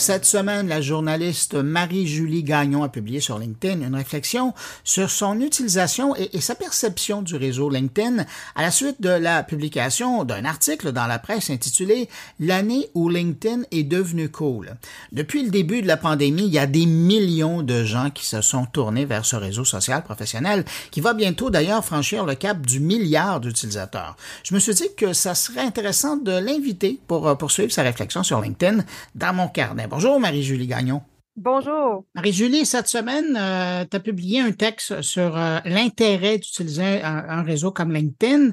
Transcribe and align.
Cette 0.00 0.24
semaine, 0.24 0.66
la 0.66 0.80
journaliste 0.80 1.52
Marie-Julie 1.52 2.42
Gagnon 2.42 2.82
a 2.82 2.88
publié 2.88 3.20
sur 3.20 3.38
LinkedIn 3.38 3.86
une 3.86 3.94
réflexion 3.94 4.54
sur 4.82 5.10
son 5.10 5.38
utilisation 5.40 6.16
et, 6.16 6.40
sa 6.40 6.54
perception 6.54 7.20
du 7.20 7.36
réseau 7.36 7.68
LinkedIn 7.68 8.24
à 8.56 8.62
la 8.62 8.70
suite 8.70 9.02
de 9.02 9.10
la 9.10 9.42
publication 9.42 10.24
d'un 10.24 10.46
article 10.46 10.92
dans 10.92 11.06
la 11.06 11.18
presse 11.18 11.50
intitulé 11.50 12.08
L'année 12.38 12.88
où 12.94 13.10
LinkedIn 13.10 13.64
est 13.72 13.82
devenu 13.82 14.30
cool. 14.30 14.74
Depuis 15.12 15.42
le 15.42 15.50
début 15.50 15.82
de 15.82 15.86
la 15.86 15.98
pandémie, 15.98 16.46
il 16.46 16.54
y 16.54 16.58
a 16.58 16.66
des 16.66 16.86
millions 16.86 17.62
de 17.62 17.84
gens 17.84 18.08
qui 18.08 18.24
se 18.24 18.40
sont 18.40 18.64
tournés 18.64 19.04
vers 19.04 19.26
ce 19.26 19.36
réseau 19.36 19.66
social 19.66 20.02
professionnel 20.02 20.64
qui 20.90 21.02
va 21.02 21.12
bientôt 21.12 21.50
d'ailleurs 21.50 21.84
franchir 21.84 22.24
le 22.24 22.36
cap 22.36 22.62
du 22.62 22.80
milliard 22.80 23.38
d'utilisateurs. 23.38 24.16
Je 24.44 24.54
me 24.54 24.60
suis 24.60 24.72
dit 24.72 24.88
que 24.96 25.12
ça 25.12 25.34
serait 25.34 25.60
intéressant 25.60 26.16
de 26.16 26.32
l'inviter 26.32 26.98
pour 27.06 27.28
euh, 27.28 27.34
poursuivre 27.34 27.70
sa 27.70 27.82
réflexion 27.82 28.22
sur 28.22 28.40
LinkedIn 28.40 28.82
dans 29.14 29.34
mon 29.34 29.48
carnet. 29.48 29.88
Bonjour 29.90 30.20
Marie-Julie 30.20 30.68
Gagnon. 30.68 31.02
Bonjour. 31.34 32.04
Marie-Julie, 32.14 32.64
cette 32.64 32.86
semaine, 32.86 33.36
euh, 33.36 33.84
tu 33.90 33.96
as 33.96 33.98
publié 33.98 34.38
un 34.38 34.52
texte 34.52 35.02
sur 35.02 35.36
euh, 35.36 35.58
l'intérêt 35.64 36.38
d'utiliser 36.38 37.02
un, 37.02 37.42
réseau 37.42 37.72
comme 37.72 37.90
LinkedIn. 37.90 38.52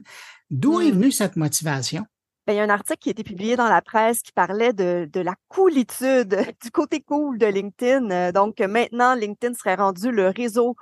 D'où 0.50 0.82
est 0.82 0.90
hmm. 0.90 0.96
venue 0.96 1.12
cette 1.12 1.36
motivation? 1.36 2.08
Ben, 2.48 2.54
il 2.54 2.56
y 2.56 2.60
a 2.60 2.64
un 2.64 2.70
article 2.70 2.98
qui 2.98 3.10
a 3.10 3.12
été 3.12 3.24
publié 3.24 3.56
dans 3.56 3.68
la 3.68 3.84
presse 3.84 4.24
qui 4.24 4.32
parlait 4.32 4.74
de, 4.74 5.08
la 5.14 5.36
coolitude, 5.48 6.36
du 6.64 6.72
côté 6.72 7.02
cool 7.02 7.38
de 7.38 7.46
LinkedIn. 7.46 8.10
Euh, 8.10 8.32
donc 8.32 8.60
maintenant, 8.60 9.14
LinkedIn 9.14 9.54
serait 9.54 9.76
rendu 9.76 10.10
le 10.10 10.30
réseau 10.30 10.76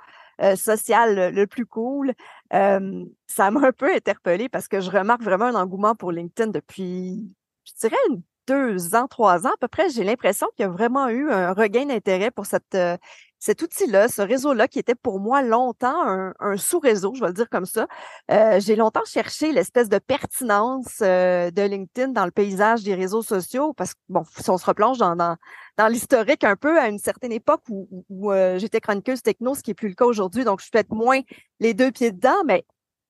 social 0.56 1.34
le, 1.34 1.46
plus 1.46 1.66
cool. 1.66 2.12
ça 2.50 3.50
m'a 3.50 3.68
un 3.68 3.72
peu 3.72 3.94
interpellée 3.94 4.48
parce 4.48 4.68
que 4.68 4.80
je 4.80 4.90
remarque 4.90 5.22
vraiment 5.22 5.46
un 5.46 5.54
engouement 5.54 5.94
pour 5.94 6.12
LinkedIn 6.12 6.50
depuis, 6.50 7.30
je 7.64 7.72
dirais, 7.78 7.96
une 8.08 8.22
deux 8.46 8.94
ans, 8.94 9.06
trois 9.08 9.46
ans 9.46 9.50
à 9.50 9.56
peu 9.60 9.68
près, 9.68 9.90
j'ai 9.90 10.04
l'impression 10.04 10.46
qu'il 10.56 10.64
y 10.64 10.68
a 10.68 10.70
vraiment 10.70 11.08
eu 11.08 11.30
un 11.30 11.52
regain 11.52 11.86
d'intérêt 11.86 12.30
pour 12.30 12.44
euh, 12.74 12.96
cet 13.38 13.62
outil-là, 13.62 14.08
ce 14.08 14.22
réseau-là, 14.22 14.68
qui 14.68 14.78
était 14.78 14.94
pour 14.94 15.20
moi 15.20 15.42
longtemps 15.42 16.32
un, 16.40 16.56
sous-réseau, 16.56 17.14
je 17.14 17.20
vais 17.20 17.28
le 17.28 17.32
dire 17.34 17.48
comme 17.50 17.66
ça. 17.66 17.86
Euh, 18.30 18.60
j'ai 18.60 18.76
longtemps 18.76 19.04
cherché 19.04 19.52
l'espèce 19.52 19.88
de 19.88 19.98
pertinence 19.98 21.00
euh, 21.02 21.50
de 21.50 21.62
LinkedIn 21.62 22.08
dans 22.08 22.24
le 22.24 22.30
paysage 22.30 22.82
des 22.82 22.94
réseaux 22.94 23.22
sociaux, 23.22 23.72
parce 23.74 23.94
que, 23.94 24.00
bon, 24.08 24.24
si 24.38 24.48
on 24.50 24.58
se 24.58 24.66
replonge 24.66 24.98
dans, 24.98 25.16
dans, 25.16 25.88
l'historique 25.88 26.44
un 26.44 26.56
peu, 26.56 26.78
à 26.78 26.88
une 26.88 26.98
certaine 26.98 27.32
époque 27.32 27.62
où, 27.68 28.04
où, 28.08 28.32
j'étais 28.56 28.80
chroniqueuse 28.80 29.22
techno, 29.22 29.54
ce 29.54 29.62
qui 29.62 29.72
est 29.72 29.74
plus 29.74 29.88
le 29.88 29.94
cas 29.94 30.06
aujourd'hui, 30.06 30.44
donc 30.44 30.60
je 30.60 30.64
suis 30.64 30.70
peut-être 30.70 30.92
moins 30.92 31.20
les 31.60 31.74
deux 31.74 31.90
pieds 31.90 32.12
dedans, 32.12 32.42
mais 32.46 32.64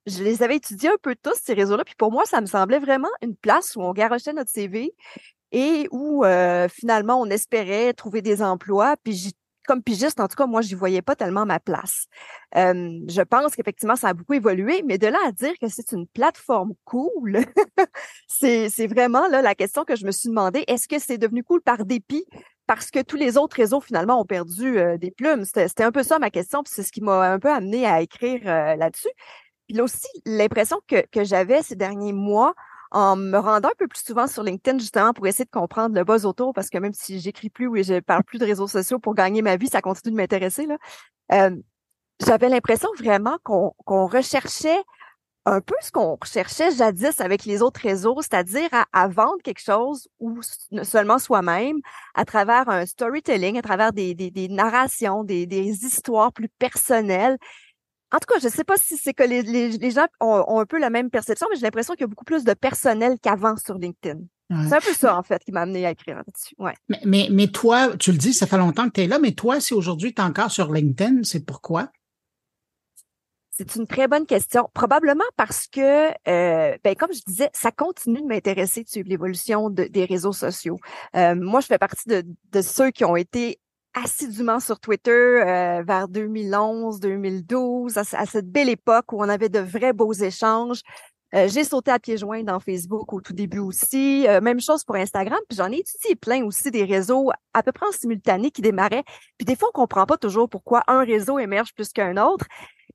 je 0.06 0.22
les 0.22 0.42
avais 0.42 0.56
étudiés 0.56 0.88
un 0.88 0.98
peu 1.02 1.14
tous, 1.20 1.38
ces 1.42 1.54
réseaux-là. 1.54 1.84
Puis 1.84 1.96
pour 1.96 2.12
moi, 2.12 2.24
ça 2.24 2.40
me 2.40 2.46
semblait 2.46 2.78
vraiment 2.78 3.08
une 3.22 3.36
place 3.36 3.76
où 3.76 3.82
on 3.82 3.92
garochait 3.92 4.32
notre 4.32 4.50
CV 4.50 4.94
et 5.52 5.88
où 5.90 6.24
euh, 6.24 6.68
finalement 6.68 7.20
on 7.20 7.26
espérait 7.26 7.92
trouver 7.92 8.22
des 8.22 8.42
emplois. 8.42 8.96
Puis 9.02 9.32
comme 9.66 9.82
pigiste, 9.82 10.20
en 10.20 10.28
tout 10.28 10.36
cas, 10.36 10.46
moi, 10.46 10.62
je 10.62 10.68
n'y 10.68 10.74
voyais 10.74 11.02
pas 11.02 11.16
tellement 11.16 11.44
ma 11.44 11.60
place. 11.60 12.06
je 12.54 13.22
pense 13.22 13.54
qu'effectivement, 13.54 13.96
ça 13.96 14.08
a 14.08 14.14
beaucoup 14.14 14.34
évolué, 14.34 14.82
mais 14.86 14.96
de 14.96 15.08
là 15.08 15.18
à 15.26 15.32
dire 15.32 15.52
que 15.60 15.68
c'est 15.68 15.92
une 15.92 16.06
plateforme 16.06 16.72
cool, 16.84 17.40
c'est 18.28 18.86
vraiment 18.86 19.26
là 19.28 19.42
la 19.42 19.54
question 19.54 19.84
que 19.84 19.96
je 19.96 20.06
me 20.06 20.12
suis 20.12 20.28
demandé. 20.28 20.64
Est-ce 20.68 20.88
que 20.88 20.98
c'est 20.98 21.18
devenu 21.18 21.42
cool 21.42 21.60
par 21.60 21.84
dépit 21.84 22.24
parce 22.66 22.90
que 22.90 23.00
tous 23.00 23.16
les 23.16 23.36
autres 23.36 23.56
réseaux, 23.56 23.80
finalement, 23.80 24.20
ont 24.20 24.24
perdu 24.24 24.78
euh, 24.78 24.98
des 24.98 25.10
plumes? 25.10 25.44
C'était 25.44 25.84
un 25.84 25.92
peu 25.92 26.02
ça 26.02 26.18
ma 26.18 26.30
question, 26.30 26.62
puis 26.62 26.72
c'est 26.74 26.82
ce 26.82 26.92
qui 26.92 27.00
m'a 27.00 27.32
un 27.32 27.38
peu 27.38 27.50
amené 27.50 27.86
à 27.86 28.00
écrire 28.00 28.40
euh, 28.46 28.76
là-dessus. 28.76 29.10
Puis 29.66 29.76
là 29.76 29.84
aussi, 29.84 30.08
l'impression 30.24 30.78
que, 30.86 31.04
que 31.10 31.24
j'avais 31.24 31.62
ces 31.62 31.76
derniers 31.76 32.12
mois, 32.12 32.54
en 32.90 33.16
me 33.16 33.38
rendant 33.38 33.68
un 33.68 33.76
peu 33.78 33.88
plus 33.88 34.02
souvent 34.04 34.26
sur 34.26 34.42
LinkedIn, 34.42 34.78
justement, 34.78 35.12
pour 35.12 35.26
essayer 35.26 35.44
de 35.44 35.50
comprendre 35.50 35.94
le 35.94 36.04
buzz 36.04 36.24
autour, 36.24 36.52
parce 36.54 36.70
que 36.70 36.78
même 36.78 36.92
si 36.92 37.20
j'écris 37.20 37.50
plus 37.50 37.66
ou 37.66 37.76
je 37.76 38.00
parle 38.00 38.24
plus 38.24 38.38
de 38.38 38.44
réseaux 38.46 38.68
sociaux 38.68 38.98
pour 38.98 39.14
gagner 39.14 39.42
ma 39.42 39.56
vie, 39.56 39.68
ça 39.68 39.82
continue 39.82 40.12
de 40.12 40.16
m'intéresser. 40.16 40.66
Là. 40.66 40.76
Euh, 41.32 41.56
j'avais 42.24 42.48
l'impression 42.48 42.88
vraiment 42.98 43.36
qu'on 43.42 44.06
recherchait 44.06 44.82
un 45.48 45.60
peu 45.60 45.76
ce 45.80 45.92
qu'on 45.92 46.16
recherchait 46.20 46.72
jadis 46.72 47.20
avec 47.20 47.44
les 47.44 47.62
autres 47.62 47.80
réseaux, 47.80 48.20
c'est-à-dire 48.20 48.68
à, 48.92 49.08
vendre 49.08 49.40
quelque 49.44 49.60
chose 49.60 50.08
ou 50.18 50.40
seulement 50.82 51.20
soi-même 51.20 51.78
à 52.14 52.24
travers 52.24 52.68
un 52.68 52.84
storytelling, 52.84 53.56
à 53.56 53.62
travers 53.62 53.92
des, 53.92 54.14
des, 54.14 54.32
des 54.32 54.48
narrations, 54.48 55.22
des, 55.22 55.46
des 55.46 55.84
histoires 55.84 56.32
plus 56.32 56.48
personnelles 56.48 57.38
en 58.16 58.18
tout 58.18 58.32
cas, 58.32 58.40
je 58.40 58.46
ne 58.46 58.50
sais 58.50 58.64
pas 58.64 58.76
si 58.78 58.96
c'est 58.96 59.12
que 59.12 59.22
les, 59.22 59.90
gens 59.90 60.06
ont, 60.20 60.58
un 60.58 60.64
peu 60.64 60.78
la 60.78 60.88
même 60.88 61.10
perception, 61.10 61.46
mais 61.50 61.56
j'ai 61.56 61.62
l'impression 61.62 61.92
qu'il 61.92 62.00
y 62.00 62.04
a 62.04 62.06
beaucoup 62.06 62.24
plus 62.24 62.44
de 62.44 62.54
personnel 62.54 63.18
qu'avant 63.20 63.56
sur 63.58 63.76
LinkedIn. 63.76 64.20
C'est 64.48 64.74
un 64.74 64.80
peu 64.80 64.94
ça, 64.94 65.18
en 65.18 65.22
fait, 65.22 65.44
qui 65.44 65.52
m'a 65.52 65.62
amené 65.62 65.84
à 65.84 65.90
écrire 65.90 66.16
là-dessus. 66.16 66.54
Mais, 66.88 66.98
mais, 67.04 67.28
mais, 67.30 67.48
toi, 67.48 67.94
tu 67.98 68.12
le 68.12 68.16
dis, 68.16 68.32
ça 68.32 68.46
fait 68.46 68.56
longtemps 68.56 68.86
que 68.86 68.94
tu 68.94 69.02
es 69.02 69.06
là, 69.06 69.18
mais 69.18 69.32
toi, 69.32 69.60
si 69.60 69.74
aujourd'hui 69.74 70.14
tu 70.14 70.22
es 70.22 70.24
encore 70.24 70.50
sur 70.50 70.72
LinkedIn, 70.72 71.24
c'est 71.24 71.44
pourquoi? 71.44 71.90
C'est 73.50 73.74
une 73.76 73.86
très 73.86 74.06
bonne 74.08 74.24
question. 74.24 74.70
Probablement 74.72 75.24
parce 75.36 75.66
que, 75.66 76.08
euh, 76.28 76.76
ben, 76.84 76.94
comme 76.94 77.12
je 77.12 77.22
disais, 77.26 77.50
ça 77.52 77.70
continue 77.70 78.22
de 78.22 78.26
m'intéresser 78.26 78.84
de 78.84 78.88
suivre 78.88 79.08
l'évolution 79.08 79.68
des 79.68 80.04
réseaux 80.04 80.32
sociaux. 80.32 80.78
Euh, 81.16 81.34
moi, 81.34 81.60
je 81.60 81.66
fais 81.66 81.78
partie 81.78 82.08
de, 82.08 82.24
de, 82.52 82.62
ceux 82.62 82.90
qui 82.90 83.04
ont 83.04 83.16
été 83.16 83.58
assidûment 83.96 84.60
sur 84.60 84.78
Twitter 84.78 85.10
euh, 85.10 85.82
vers 85.82 86.08
2011, 86.08 87.00
2012, 87.00 87.96
à, 87.96 88.04
cette 88.04 88.50
belle 88.50 88.68
époque 88.68 89.12
où 89.12 89.16
on 89.18 89.28
avait 89.28 89.48
de 89.48 89.58
vrais 89.58 89.92
beaux 89.92 90.12
échanges. 90.12 90.82
Euh, 91.34 91.48
j'ai 91.48 91.64
sauté 91.64 91.90
à 91.90 91.98
pieds 91.98 92.18
joints 92.18 92.44
dans 92.44 92.60
Facebook 92.60 93.12
au 93.12 93.20
tout 93.20 93.32
début 93.32 93.58
aussi. 93.58 94.26
Euh, 94.28 94.40
même 94.40 94.60
chose 94.60 94.84
pour 94.84 94.96
Instagram. 94.96 95.38
Puis 95.48 95.56
j'en 95.56 95.72
ai 95.72 95.78
étudié 95.78 96.14
plein 96.14 96.44
aussi 96.44 96.70
des 96.70 96.84
réseaux 96.84 97.30
à 97.52 97.62
peu 97.62 97.72
près 97.72 97.86
en 97.86 97.92
simultané 97.92 98.50
qui 98.50 98.62
démarraient. 98.62 99.04
Puis 99.38 99.44
des 99.46 99.56
fois, 99.56 99.70
on 99.70 99.78
comprend 99.80 100.06
pas 100.06 100.18
toujours 100.18 100.48
pourquoi 100.48 100.82
un 100.86 101.02
réseau 101.02 101.38
émerge 101.38 101.74
plus 101.74 101.88
qu'un 101.92 102.16
autre. 102.16 102.46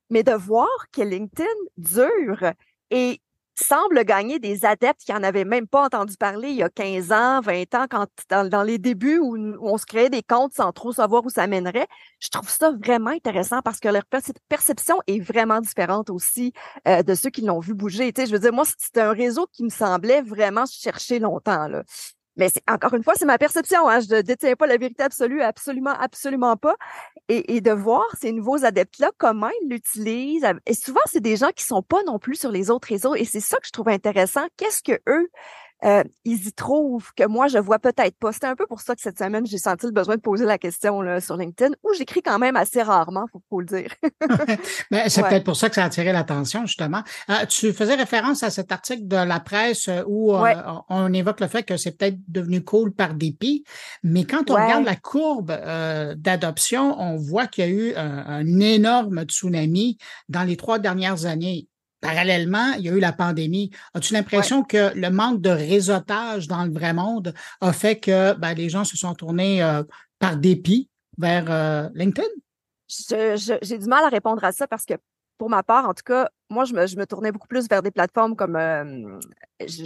Mais 0.09 0.23
de 0.23 0.34
voir 0.34 0.69
que 0.94 1.01
LinkedIn 1.01 1.47
dure 1.78 2.51
et 2.90 3.19
semble 3.56 4.03
gagner 4.06 4.39
des 4.39 4.66
adeptes 4.66 5.01
qui 5.06 5.13
en 5.13 5.23
avaient 5.23 5.45
même 5.45 5.67
pas 5.67 5.85
entendu 5.85 6.16
parler 6.17 6.50
il 6.50 6.56
y 6.56 6.63
a 6.63 6.69
15 6.69 7.12
ans, 7.12 7.41
20 7.41 7.75
ans, 7.75 7.85
quand 7.89 8.07
dans, 8.29 8.63
les 8.63 8.78
débuts 8.78 9.19
où, 9.19 9.38
on 9.62 9.78
se 9.78 9.85
créait 9.85 10.09
des 10.09 10.23
comptes 10.23 10.53
sans 10.53 10.72
trop 10.72 10.91
savoir 10.91 11.25
où 11.25 11.29
ça 11.29 11.47
mènerait. 11.47 11.88
Je 12.19 12.29
trouve 12.29 12.50
ça 12.50 12.72
vraiment 12.72 13.11
intéressant 13.11 13.61
parce 13.61 13.79
que 13.79 13.90
leur 13.90 14.03
perception 14.50 15.00
est 15.07 15.19
vraiment 15.19 15.61
différente 15.61 16.09
aussi 16.09 16.53
euh, 16.88 17.03
de 17.03 17.16
ceux 17.16 17.29
qui 17.29 17.41
l'ont 17.41 17.59
vu 17.59 17.73
bouger. 17.73 18.11
Tu 18.13 18.22
sais, 18.22 18.28
je 18.28 18.34
veux 18.34 18.40
dire, 18.40 18.53
moi, 18.53 18.66
c'était 18.78 19.01
un 19.01 19.13
réseau 19.13 19.47
qui 19.51 19.63
me 19.63 19.69
semblait 19.69 20.22
vraiment 20.22 20.66
chercher 20.66 21.19
longtemps. 21.19 21.67
Là. 21.67 21.84
Mais 22.41 22.50
encore 22.68 22.96
une 22.96 23.03
fois, 23.03 23.13
c'est 23.16 23.25
ma 23.25 23.38
perception. 23.38 23.88
Hein. 23.88 24.00
Je 24.00 24.16
ne 24.16 24.22
détiens 24.22 24.56
pas 24.56 24.66
la 24.66 24.78
vérité 24.78 25.03
absolue, 25.03 25.44
absolument, 25.44 25.91
absolument 25.91 26.57
pas. 26.57 26.75
Et, 27.29 27.56
et 27.56 27.62
de 27.62 27.69
voir 27.69 28.03
ces 28.19 28.31
nouveaux 28.31 28.66
adeptes-là, 28.66 29.12
comment 29.19 29.52
ils 29.62 29.69
l'utilisent. 29.69 30.47
Et 30.66 30.74
souvent, 30.74 31.02
c'est 31.06 31.19
des 31.19 31.35
gens 31.35 31.52
qui 31.56 31.63
sont 31.63 31.84
pas 31.84 32.02
non 32.07 32.18
plus 32.18 32.40
sur 32.40 32.50
les 32.50 32.72
autres 32.72 32.88
réseaux. 32.88 33.13
Et 33.13 33.25
c'est 33.25 33.41
ça 33.41 33.57
que 33.57 33.68
je 33.68 33.72
trouve 33.72 33.90
intéressant. 33.90 34.47
Qu'est-ce 34.57 34.81
que 34.81 35.00
eux 35.07 35.29
euh, 35.83 36.03
ils 36.25 36.47
y 36.47 36.53
trouvent 36.53 37.11
que 37.15 37.25
moi, 37.27 37.47
je 37.47 37.57
vois 37.57 37.79
peut-être 37.79 38.17
pas. 38.17 38.31
C'était 38.31 38.47
un 38.47 38.55
peu 38.55 38.67
pour 38.67 38.81
ça 38.81 38.95
que 38.95 39.01
cette 39.01 39.17
semaine, 39.17 39.45
j'ai 39.45 39.57
senti 39.57 39.87
le 39.87 39.91
besoin 39.91 40.15
de 40.15 40.21
poser 40.21 40.45
la 40.45 40.57
question 40.57 41.01
là, 41.01 41.19
sur 41.19 41.37
LinkedIn, 41.37 41.73
où 41.83 41.93
j'écris 41.97 42.21
quand 42.21 42.37
même 42.39 42.55
assez 42.55 42.81
rarement, 42.81 43.25
faut, 43.31 43.41
faut 43.49 43.59
le 43.59 43.65
dire. 43.65 43.93
Mais 44.91 45.09
c'est 45.09 45.23
peut-être 45.23 45.43
pour 45.43 45.55
ça 45.55 45.69
que 45.69 45.75
ça 45.75 45.83
a 45.83 45.85
attiré 45.85 46.11
l'attention, 46.11 46.65
justement. 46.65 47.03
Euh, 47.29 47.45
tu 47.47 47.73
faisais 47.73 47.95
référence 47.95 48.43
à 48.43 48.49
cet 48.49 48.71
article 48.71 49.07
de 49.07 49.15
la 49.15 49.39
presse 49.39 49.87
euh, 49.87 50.03
où 50.07 50.33
on 50.89 51.13
évoque 51.13 51.39
le 51.39 51.47
fait 51.47 51.63
que 51.63 51.77
c'est 51.77 51.97
peut-être 51.97 52.17
devenu 52.27 52.63
cool 52.63 52.93
par 52.93 53.15
dépit, 53.15 53.63
mais 54.03 54.25
quand 54.25 54.49
on 54.49 54.55
regarde 54.55 54.85
la 54.85 54.95
courbe 54.95 55.51
d'adoption, 56.15 56.99
on 56.99 57.15
voit 57.15 57.47
qu'il 57.47 57.65
y 57.65 57.67
a 57.67 57.71
eu 57.71 57.95
un 57.95 58.59
énorme 58.59 59.23
tsunami 59.23 59.97
dans 60.29 60.43
les 60.43 60.57
trois 60.57 60.79
dernières 60.79 61.25
années 61.25 61.67
parallèlement, 62.01 62.73
il 62.73 62.85
y 62.85 62.89
a 62.89 62.91
eu 62.91 63.00
la 63.00 63.13
pandémie. 63.13 63.72
As-tu 63.94 64.13
l'impression 64.13 64.63
que 64.63 64.94
le 64.95 65.09
manque 65.09 65.41
de 65.41 65.50
réseautage 65.50 66.47
dans 66.47 66.66
le 66.66 66.72
vrai 66.72 66.94
monde 66.94 67.34
a 67.62 67.72
fait 67.72 67.97
que 67.97 68.34
ben, 68.34 68.53
les 68.53 68.69
gens 68.69 68.84
se 68.84 68.97
sont 68.97 69.13
tournés 69.13 69.63
euh, 69.63 69.84
par 70.20 70.35
dépit 70.35 70.90
vers 71.17 71.46
euh, 71.49 71.90
LinkedIn? 71.93 72.28
J'ai 72.90 73.78
du 73.78 73.85
mal 73.85 74.03
à 74.03 74.09
répondre 74.09 74.43
à 74.43 74.52
ça 74.52 74.67
parce 74.67 74.85
que 74.85 74.96
pour 75.41 75.49
ma 75.49 75.64
part, 75.64 75.90
en 75.90 75.96
tout 75.96 76.03
cas, 76.05 76.29
moi, 76.52 76.66
je 76.66 76.76
me, 76.76 76.85
je 76.85 76.96
me 76.97 77.08
tournais 77.08 77.32
beaucoup 77.32 77.47
plus 77.47 77.67
vers 77.67 77.82
des 77.82 77.90
plateformes 77.90 78.35
comme, 78.35 78.55
euh, 78.55 79.20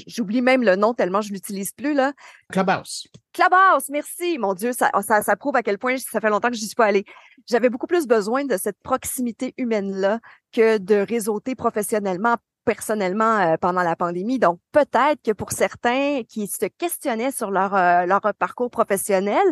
j'oublie 0.05 0.41
même 0.41 0.63
le 0.63 0.75
nom 0.75 0.93
tellement 0.93 1.21
je 1.21 1.31
l'utilise 1.31 1.71
plus, 1.71 1.93
là. 1.93 2.11
Clubhouse. 2.51 3.07
Clubhouse, 3.31 3.87
merci. 3.87 4.37
Mon 4.37 4.53
Dieu, 4.53 4.73
ça, 4.73 4.91
ça, 5.01 5.21
ça 5.21 5.35
prouve 5.37 5.55
à 5.55 5.63
quel 5.63 5.77
point 5.77 5.95
ça 5.95 6.19
fait 6.19 6.29
longtemps 6.29 6.49
que 6.49 6.57
je 6.57 6.59
n'y 6.59 6.67
suis 6.67 6.75
pas 6.75 6.87
allée. 6.87 7.05
J'avais 7.47 7.69
beaucoup 7.69 7.87
plus 7.87 8.05
besoin 8.05 8.43
de 8.43 8.57
cette 8.57 8.77
proximité 8.83 9.53
humaine-là 9.57 10.19
que 10.51 10.77
de 10.77 10.95
réseauter 10.95 11.55
professionnellement 11.55 12.35
personnellement 12.65 13.37
euh, 13.37 13.55
pendant 13.61 13.83
la 13.83 13.95
pandémie. 13.95 14.39
Donc, 14.39 14.59
peut-être 14.73 15.21
que 15.23 15.31
pour 15.31 15.51
certains 15.51 16.23
qui 16.27 16.47
se 16.47 16.65
questionnaient 16.65 17.31
sur 17.31 17.51
leur, 17.51 17.73
euh, 17.75 18.05
leur 18.05 18.21
parcours 18.37 18.71
professionnel, 18.71 19.43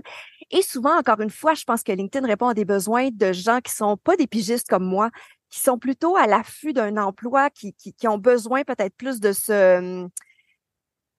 et 0.52 0.62
souvent, 0.62 0.98
encore 0.98 1.22
une 1.22 1.30
fois, 1.30 1.54
je 1.54 1.64
pense 1.64 1.84
que 1.84 1.92
LinkedIn 1.92 2.28
répond 2.28 2.48
à 2.48 2.54
des 2.54 2.66
besoins 2.66 3.10
de 3.14 3.32
gens 3.32 3.60
qui 3.62 3.72
sont 3.72 3.96
pas 3.96 4.18
des 4.18 4.28
pigistes 4.28 4.68
comme 4.68 4.84
moi, 4.84 5.10
qui 5.54 5.60
sont 5.60 5.78
plutôt 5.78 6.16
à 6.18 6.26
l'affût 6.26 6.74
d'un 6.74 6.98
emploi, 6.98 7.52
qui, 7.52 7.74
qui, 7.74 8.08
ont 8.08 8.18
besoin 8.18 8.64
peut-être 8.64 8.96
plus 8.96 9.20
de 9.20 9.32
ce 9.34 10.10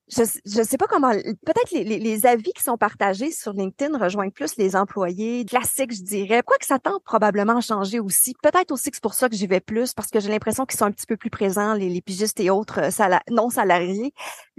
je 0.09 0.59
ne 0.59 0.65
sais 0.65 0.77
pas 0.77 0.87
comment, 0.87 1.13
peut-être 1.13 1.71
les, 1.71 1.85
les, 1.85 2.27
avis 2.27 2.53
qui 2.53 2.63
sont 2.63 2.77
partagés 2.77 3.31
sur 3.31 3.53
LinkedIn 3.55 3.97
rejoignent 3.97 4.33
plus 4.33 4.57
les 4.57 4.77
employés 4.77 5.47
classiques, 5.47 5.95
je 5.95 6.03
dirais. 6.03 6.43
Quoi 6.45 6.59
que 6.59 6.67
ça 6.67 6.79
tend 6.79 7.01
probablement 7.05 7.57
à 7.57 7.61
changer 7.63 8.01
aussi. 8.01 8.35
Peut-être 8.43 8.71
aussi 8.71 8.91
que 8.91 8.97
c'est 8.97 9.03
pour 9.03 9.15
ça 9.15 9.31
que 9.31 9.37
j'y 9.37 9.47
vais 9.47 9.61
plus, 9.61 9.95
parce 9.95 10.11
que 10.11 10.21
j'ai 10.21 10.29
l'impression 10.29 10.67
qu'ils 10.67 10.79
sont 10.79 10.85
un 10.85 10.91
petit 10.91 11.07
peu 11.07 11.17
plus 11.17 11.31
présents, 11.31 11.73
les, 11.73 12.03
pigistes 12.03 12.39
et 12.41 12.51
autres 12.51 12.81
euh, 12.81 13.17
non 13.31 13.49
salariés. 13.49 14.13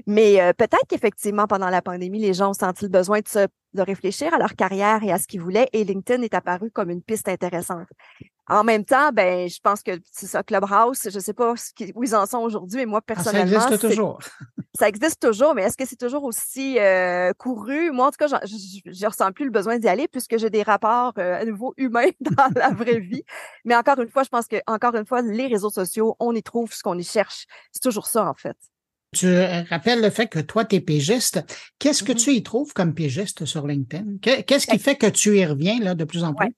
Mais 0.08 0.42
euh, 0.42 0.52
peut-être 0.54 0.88
qu'effectivement, 0.90 1.46
pendant 1.46 1.70
la 1.70 1.84
pandémie, 1.84 2.20
les 2.20 2.34
gens 2.34 2.50
ont 2.50 2.54
senti 2.54 2.86
le 2.86 2.90
besoin 2.90 3.20
de 3.20 3.48
de 3.74 3.82
réfléchir 3.82 4.34
à 4.34 4.38
leur 4.40 4.56
carrière 4.56 5.04
et 5.04 5.12
à 5.12 5.20
ce 5.20 5.28
qu'ils 5.28 5.42
voulaient, 5.42 5.68
et 5.74 5.84
LinkedIn 5.84 6.24
est 6.24 6.34
apparu 6.34 6.72
comme 6.72 6.90
une 6.90 7.04
piste 7.04 7.28
intéressante. 7.28 7.88
En 8.48 8.64
même 8.64 8.86
temps, 8.86 9.12
ben, 9.12 9.50
je 9.50 9.60
pense 9.60 9.82
que 9.82 9.92
c'est 10.12 10.28
ça, 10.28 10.44
Clubhouse, 10.44 11.10
je 11.12 11.20
sais 11.20 11.34
pas 11.34 11.56
où 11.96 12.04
ils 12.04 12.16
en 12.16 12.28
sont 12.28 12.38
aujourd'hui, 12.38 12.80
mais 12.80 12.86
moi, 12.86 13.02
personnellement. 13.02 13.60
ça 13.60 13.68
existe 13.68 13.90
toujours. 13.90 14.20
ça 14.80 14.88
existe 14.88 15.20
toujours, 15.20 15.56
mais 15.56 15.64
est-ce 15.64 15.76
que 15.76 15.86
c'est 15.86 15.96
toujours 15.96 16.24
aussi 16.24 16.78
euh, 16.78 17.34
couru? 17.34 17.92
Moi, 17.92 18.06
en 18.06 18.12
tout 18.12 18.18
cas, 18.20 18.28
je 18.28 18.34
ne 18.36 19.08
ressens 19.08 19.32
plus 19.32 19.46
le 19.46 19.52
besoin 19.52 19.80
d'y 19.80 19.88
aller 19.88 20.08
puisque 20.08 20.38
j'ai 20.38 20.52
des 20.52 20.62
rapports 20.62 21.14
euh, 21.18 21.42
à 21.42 21.46
nouveau 21.46 21.74
humains 21.78 22.10
dans 22.20 22.50
la 22.56 22.70
vraie 22.70 23.00
vie. 23.00 23.24
Mais 23.64 23.76
encore 23.76 24.00
une 24.00 24.10
fois, 24.10 24.22
je 24.22 24.30
pense 24.30 24.46
que, 24.46 24.58
encore 24.68 24.94
une 24.96 25.08
fois, 25.08 25.24
les 25.24 25.48
réseaux 25.48 25.72
sociaux, 25.72 26.16
on 26.20 26.34
y 26.36 26.44
trouve 26.44 26.72
ce 26.72 26.84
qu'on 26.84 26.98
y 27.00 27.04
cherche. 27.04 27.48
C'est 27.72 27.82
toujours 27.82 28.06
ça, 28.06 28.30
en 28.30 28.36
fait. 28.36 28.58
Tu 29.16 29.28
euh, 29.28 29.64
rappelles 29.70 30.02
le 30.02 30.10
fait 30.12 30.28
que 30.28 30.40
toi, 30.40 30.66
tu 30.66 30.76
es 30.76 30.82
pégiste. 30.82 31.42
Qu'est-ce 31.80 32.04
que 32.04 32.12
mm-hmm. 32.12 32.24
tu 32.24 32.34
y 32.34 32.44
trouves 32.44 32.74
comme 32.74 32.94
pégiste 32.94 33.46
sur 33.46 33.66
LinkedIn? 33.66 34.18
Qu'est-ce 34.22 34.68
qui 34.68 34.78
ben 34.78 34.80
fait 34.80 34.96
que 34.98 35.08
tu 35.08 35.38
y 35.40 35.46
reviens 35.46 35.80
là, 35.80 35.96
de 35.96 36.04
plus 36.04 36.24
en 36.24 36.34
plus? 36.34 36.54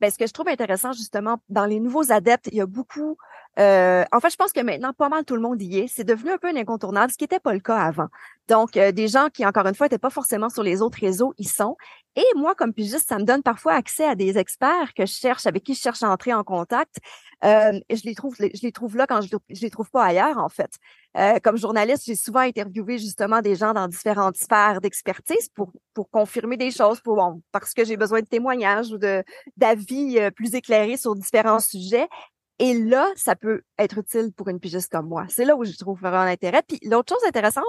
Ben, 0.00 0.10
ce 0.10 0.18
que 0.18 0.26
je 0.26 0.32
trouve 0.32 0.48
intéressant, 0.48 0.92
justement, 0.92 1.38
dans 1.48 1.66
les 1.66 1.80
nouveaux 1.80 2.12
adeptes, 2.12 2.48
il 2.52 2.58
y 2.58 2.60
a 2.60 2.66
beaucoup. 2.66 3.18
Euh, 3.58 4.04
en 4.12 4.20
fait, 4.20 4.30
je 4.30 4.36
pense 4.36 4.52
que 4.52 4.60
maintenant, 4.60 4.92
pas 4.92 5.08
mal 5.08 5.24
tout 5.24 5.34
le 5.34 5.40
monde 5.40 5.60
y 5.60 5.78
est. 5.80 5.88
C'est 5.88 6.04
devenu 6.04 6.30
un 6.30 6.38
peu 6.38 6.48
un 6.48 6.56
incontournable, 6.56 7.12
ce 7.12 7.18
qui 7.18 7.24
n'était 7.24 7.40
pas 7.40 7.52
le 7.52 7.60
cas 7.60 7.76
avant. 7.76 8.06
Donc, 8.48 8.76
euh, 8.76 8.92
des 8.92 9.08
gens 9.08 9.28
qui, 9.32 9.44
encore 9.44 9.66
une 9.66 9.74
fois, 9.74 9.86
n'étaient 9.86 9.98
pas 9.98 10.10
forcément 10.10 10.48
sur 10.48 10.62
les 10.62 10.80
autres 10.80 10.98
réseaux, 11.00 11.34
ils 11.38 11.48
sont. 11.48 11.76
Et 12.16 12.24
moi, 12.36 12.54
comme 12.54 12.72
pigiste, 12.72 13.08
ça 13.08 13.18
me 13.18 13.24
donne 13.24 13.42
parfois 13.42 13.74
accès 13.74 14.04
à 14.04 14.14
des 14.14 14.38
experts 14.38 14.94
que 14.94 15.06
je 15.06 15.12
cherche, 15.12 15.46
avec 15.46 15.64
qui 15.64 15.74
je 15.74 15.80
cherche 15.80 16.02
à 16.02 16.10
entrer 16.10 16.32
en 16.32 16.44
contact. 16.44 16.96
Euh, 17.44 17.78
et 17.88 17.96
je 17.96 18.04
les 18.04 18.14
trouve, 18.14 18.34
je 18.38 18.62
les 18.62 18.72
trouve 18.72 18.96
là 18.96 19.06
quand 19.06 19.20
je, 19.20 19.28
je 19.50 19.60
les 19.60 19.70
trouve 19.70 19.90
pas 19.90 20.04
ailleurs, 20.04 20.38
en 20.38 20.48
fait. 20.48 20.70
Euh, 21.16 21.38
comme 21.42 21.56
journaliste, 21.56 22.04
j'ai 22.06 22.14
souvent 22.14 22.40
interviewé 22.40 22.98
justement 22.98 23.40
des 23.40 23.54
gens 23.54 23.72
dans 23.72 23.88
différentes 23.88 24.36
sphères 24.36 24.80
d'expertise 24.80 25.48
pour, 25.54 25.72
pour 25.94 26.10
confirmer 26.10 26.56
des 26.56 26.70
choses, 26.70 27.00
pour, 27.00 27.16
bon, 27.16 27.42
parce 27.52 27.74
que 27.74 27.84
j'ai 27.84 27.96
besoin 27.96 28.20
de 28.20 28.26
témoignages 28.26 28.90
ou 28.92 28.98
de 28.98 29.24
d'avis 29.56 30.18
euh, 30.18 30.30
plus 30.30 30.54
éclairés 30.54 30.96
sur 30.96 31.14
différents 31.14 31.60
sujets. 31.60 32.08
Et 32.58 32.74
là, 32.74 33.08
ça 33.14 33.36
peut 33.36 33.62
être 33.78 33.98
utile 33.98 34.32
pour 34.36 34.48
une 34.48 34.58
pigiste 34.58 34.90
comme 34.90 35.08
moi. 35.08 35.26
C'est 35.28 35.44
là 35.44 35.56
où 35.56 35.64
je 35.64 35.76
trouve 35.76 35.98
vraiment 36.00 36.24
l'intérêt. 36.24 36.62
Puis 36.66 36.80
l'autre 36.82 37.14
chose 37.14 37.26
intéressante, 37.26 37.64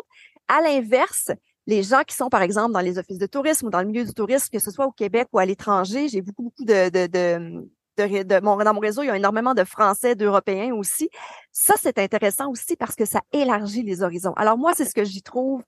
à 0.47 0.61
l'inverse, 0.61 1.31
les 1.67 1.83
gens 1.83 2.01
qui 2.01 2.15
sont, 2.15 2.29
par 2.29 2.41
exemple, 2.41 2.73
dans 2.73 2.79
les 2.79 2.97
offices 2.97 3.19
de 3.19 3.27
tourisme 3.27 3.67
ou 3.67 3.69
dans 3.69 3.81
le 3.81 3.85
milieu 3.85 4.03
du 4.03 4.13
tourisme, 4.13 4.47
que 4.51 4.59
ce 4.59 4.71
soit 4.71 4.87
au 4.87 4.91
Québec 4.91 5.27
ou 5.31 5.39
à 5.39 5.45
l'étranger, 5.45 6.07
j'ai 6.07 6.21
beaucoup, 6.21 6.43
beaucoup 6.43 6.65
de, 6.65 6.89
de, 6.89 7.05
de, 7.05 8.23
de, 8.23 8.39
mon, 8.41 8.57
dans 8.57 8.73
mon 8.73 8.79
réseau, 8.79 9.03
il 9.03 9.07
y 9.07 9.09
a 9.11 9.17
énormément 9.17 9.53
de 9.53 9.63
Français, 9.63 10.15
d'Européens 10.15 10.73
aussi. 10.73 11.09
Ça, 11.51 11.75
c'est 11.79 11.99
intéressant 11.99 12.49
aussi 12.49 12.75
parce 12.75 12.95
que 12.95 13.05
ça 13.05 13.19
élargit 13.31 13.83
les 13.83 14.01
horizons. 14.01 14.33
Alors 14.37 14.57
moi, 14.57 14.73
c'est 14.75 14.85
ce 14.85 14.95
que 14.95 15.03
j'y 15.03 15.21
trouve 15.21 15.63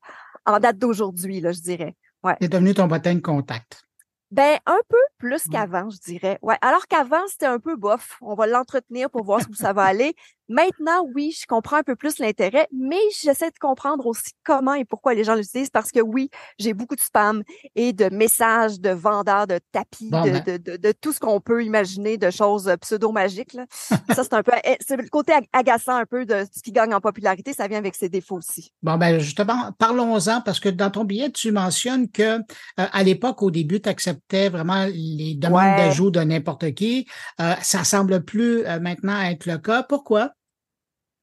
en 0.46 0.60
date 0.60 0.80
d'aujourd'hui, 0.80 1.42
là, 1.42 1.52
je 1.52 1.60
dirais. 1.60 1.96
Ouais. 2.24 2.36
C'est 2.42 2.50
devenu 2.50 2.74
ton 2.74 2.88
bottin 2.88 3.16
de 3.16 3.20
contact. 3.20 3.84
Ben, 4.32 4.60
un 4.66 4.80
peu 4.88 4.98
plus 5.18 5.44
qu'avant, 5.50 5.90
je 5.90 6.00
dirais. 6.00 6.40
Ouais. 6.42 6.56
Alors 6.62 6.88
qu'avant, 6.88 7.28
c'était 7.28 7.48
un 7.48 7.60
peu 7.60 7.76
bof. 7.76 8.18
On 8.22 8.34
va 8.34 8.48
l'entretenir 8.48 9.10
pour 9.10 9.24
voir 9.26 9.42
où 9.50 9.54
ça 9.54 9.74
va 9.74 9.84
aller. 9.86 10.16
Maintenant, 10.52 11.08
oui, 11.16 11.34
je 11.40 11.46
comprends 11.48 11.78
un 11.78 11.84
peu 11.84 11.96
plus 11.96 12.20
l'intérêt, 12.20 12.68
mais 12.78 13.00
j'essaie 13.22 13.50
de 13.52 13.58
comprendre 13.58 14.06
aussi 14.06 14.32
comment 14.44 14.74
et 14.74 14.84
pourquoi 14.84 15.14
les 15.14 15.24
gens 15.24 15.36
l'utilisent 15.36 15.70
parce 15.70 15.94
que 15.94 16.02
oui, 16.02 16.30
j'ai 16.60 16.74
beaucoup 16.74 16.98
de 16.98 17.00
spam 17.00 17.44
et 17.76 17.94
de 17.94 18.14
messages 18.14 18.78
de 18.82 18.90
vendeurs 18.90 19.48
de 19.48 19.60
tapis, 19.72 20.10
ben. 20.12 20.44
de, 20.46 20.58
de, 20.58 20.76
de, 20.76 20.92
tout 20.92 21.14
ce 21.14 21.22
qu'on 21.22 21.40
peut 21.40 21.64
imaginer 21.64 22.18
de 22.18 22.30
choses 22.30 22.70
pseudo-magiques. 22.82 23.56
ça, 24.14 24.24
c'est 24.24 24.34
un 24.34 24.44
peu, 24.44 24.52
c'est 24.86 24.98
le 24.98 25.08
côté 25.08 25.32
agaçant 25.54 25.96
un 25.96 26.06
peu 26.06 26.26
de 26.26 26.44
ce 26.54 26.62
qui 26.62 26.74
gagne 26.74 26.94
en 26.94 27.00
popularité. 27.00 27.54
Ça 27.54 27.70
vient 27.70 27.78
avec 27.78 27.96
ses 27.96 28.10
défauts 28.10 28.40
aussi. 28.40 28.74
Bon, 28.84 28.98
ben, 28.98 29.20
justement, 29.20 29.72
parlons-en 29.80 30.42
parce 30.42 30.60
que 30.60 30.68
dans 30.68 30.90
ton 30.90 31.06
billet, 31.06 31.32
tu 31.32 31.54
mentionnes 31.54 32.10
que 32.10 32.40
euh, 32.40 32.40
à 32.76 33.04
l'époque, 33.04 33.42
au 33.42 33.52
début, 33.52 33.82
tu 33.82 33.88
acceptais 33.88 34.50
vraiment 34.50 34.86
les 34.86 35.36
demandes 35.36 35.78
d'ajout 35.78 36.12
de 36.12 36.20
n'importe 36.20 36.74
qui. 36.74 37.08
Euh, 37.40 37.54
ça 37.62 37.86
semble 37.86 38.26
plus 38.26 38.66
euh, 38.66 38.82
maintenant 38.82 39.22
être 39.22 39.46
le 39.46 39.58
cas. 39.58 39.84
Pourquoi? 39.84 40.34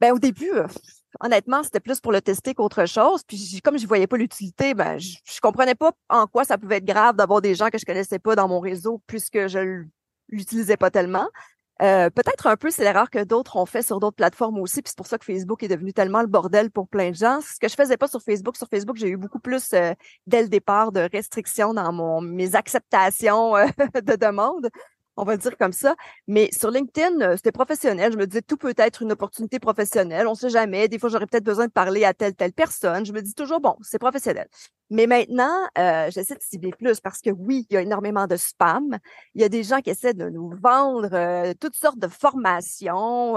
Ben, 0.00 0.12
au 0.12 0.18
début, 0.18 0.50
euh, 0.52 0.66
honnêtement, 1.20 1.62
c'était 1.62 1.80
plus 1.80 2.00
pour 2.00 2.12
le 2.12 2.20
tester 2.20 2.54
qu'autre 2.54 2.86
chose. 2.86 3.22
Puis 3.24 3.60
comme 3.64 3.78
je 3.78 3.86
voyais 3.86 4.06
pas 4.06 4.16
l'utilité, 4.16 4.74
ben, 4.74 4.98
je, 4.98 5.16
je, 5.24 5.40
comprenais 5.40 5.74
pas 5.74 5.92
en 6.08 6.26
quoi 6.26 6.44
ça 6.44 6.58
pouvait 6.58 6.76
être 6.76 6.84
grave 6.84 7.16
d'avoir 7.16 7.40
des 7.40 7.54
gens 7.54 7.68
que 7.68 7.78
je 7.78 7.84
connaissais 7.84 8.18
pas 8.18 8.36
dans 8.36 8.48
mon 8.48 8.60
réseau 8.60 9.02
puisque 9.06 9.48
je 9.48 9.84
l'utilisais 10.28 10.76
pas 10.76 10.90
tellement. 10.90 11.28
Euh, 11.80 12.10
peut-être 12.10 12.48
un 12.48 12.56
peu, 12.56 12.70
c'est 12.70 12.82
l'erreur 12.82 13.08
que 13.08 13.22
d'autres 13.22 13.56
ont 13.56 13.66
fait 13.66 13.82
sur 13.82 14.00
d'autres 14.00 14.16
plateformes 14.16 14.58
aussi, 14.58 14.82
puis 14.82 14.90
c'est 14.90 14.96
pour 14.96 15.06
ça 15.06 15.16
que 15.16 15.24
Facebook 15.24 15.62
est 15.62 15.68
devenu 15.68 15.92
tellement 15.92 16.22
le 16.22 16.26
bordel 16.26 16.72
pour 16.72 16.88
plein 16.88 17.10
de 17.10 17.14
gens. 17.14 17.40
Ce 17.40 17.58
que 17.60 17.68
je 17.68 17.74
faisais 17.74 17.96
pas 17.96 18.08
sur 18.08 18.20
Facebook, 18.20 18.56
sur 18.56 18.66
Facebook, 18.68 18.96
j'ai 18.96 19.08
eu 19.08 19.16
beaucoup 19.16 19.38
plus 19.38 19.72
euh, 19.74 19.92
dès 20.26 20.42
le 20.42 20.48
départ 20.48 20.90
de 20.90 21.08
restrictions 21.12 21.74
dans 21.74 21.92
mon 21.92 22.20
mes 22.20 22.56
acceptations 22.56 23.56
euh, 23.56 23.66
de 23.94 24.16
demandes 24.16 24.68
on 25.18 25.24
va 25.24 25.36
dire 25.36 25.56
comme 25.58 25.72
ça. 25.72 25.96
Mais 26.28 26.48
sur 26.52 26.70
LinkedIn, 26.70 27.20
euh, 27.20 27.36
c'était 27.36 27.52
professionnel. 27.52 28.12
Je 28.12 28.18
me 28.18 28.26
disais, 28.26 28.40
tout 28.40 28.56
peut 28.56 28.74
être 28.76 29.02
une 29.02 29.12
opportunité 29.12 29.58
professionnelle. 29.58 30.26
On 30.28 30.32
ne 30.32 30.36
sait 30.36 30.48
jamais. 30.48 30.88
Des 30.88 30.98
fois, 30.98 31.10
j'aurais 31.10 31.26
peut-être 31.26 31.44
besoin 31.44 31.66
de 31.66 31.72
parler 31.72 32.04
à 32.04 32.14
telle, 32.14 32.34
telle 32.34 32.52
personne. 32.52 33.04
Je 33.04 33.12
me 33.12 33.20
dis 33.20 33.34
toujours, 33.34 33.60
bon, 33.60 33.76
c'est 33.82 33.98
professionnel. 33.98 34.48
Mais 34.90 35.06
maintenant, 35.06 35.54
euh, 35.76 36.08
j'essaie 36.10 36.36
de 36.36 36.42
cibler 36.42 36.70
plus 36.70 37.00
parce 37.00 37.20
que 37.20 37.30
oui, 37.30 37.66
il 37.68 37.74
y 37.74 37.76
a 37.76 37.82
énormément 37.82 38.26
de 38.26 38.36
spam. 38.36 38.96
Il 39.34 39.42
y 39.42 39.44
a 39.44 39.48
des 39.48 39.64
gens 39.64 39.80
qui 39.80 39.90
essaient 39.90 40.14
de 40.14 40.30
nous 40.30 40.50
vendre 40.62 41.10
euh, 41.12 41.52
toutes 41.60 41.74
sortes 41.74 41.98
de 41.98 42.08
formations, 42.08 43.34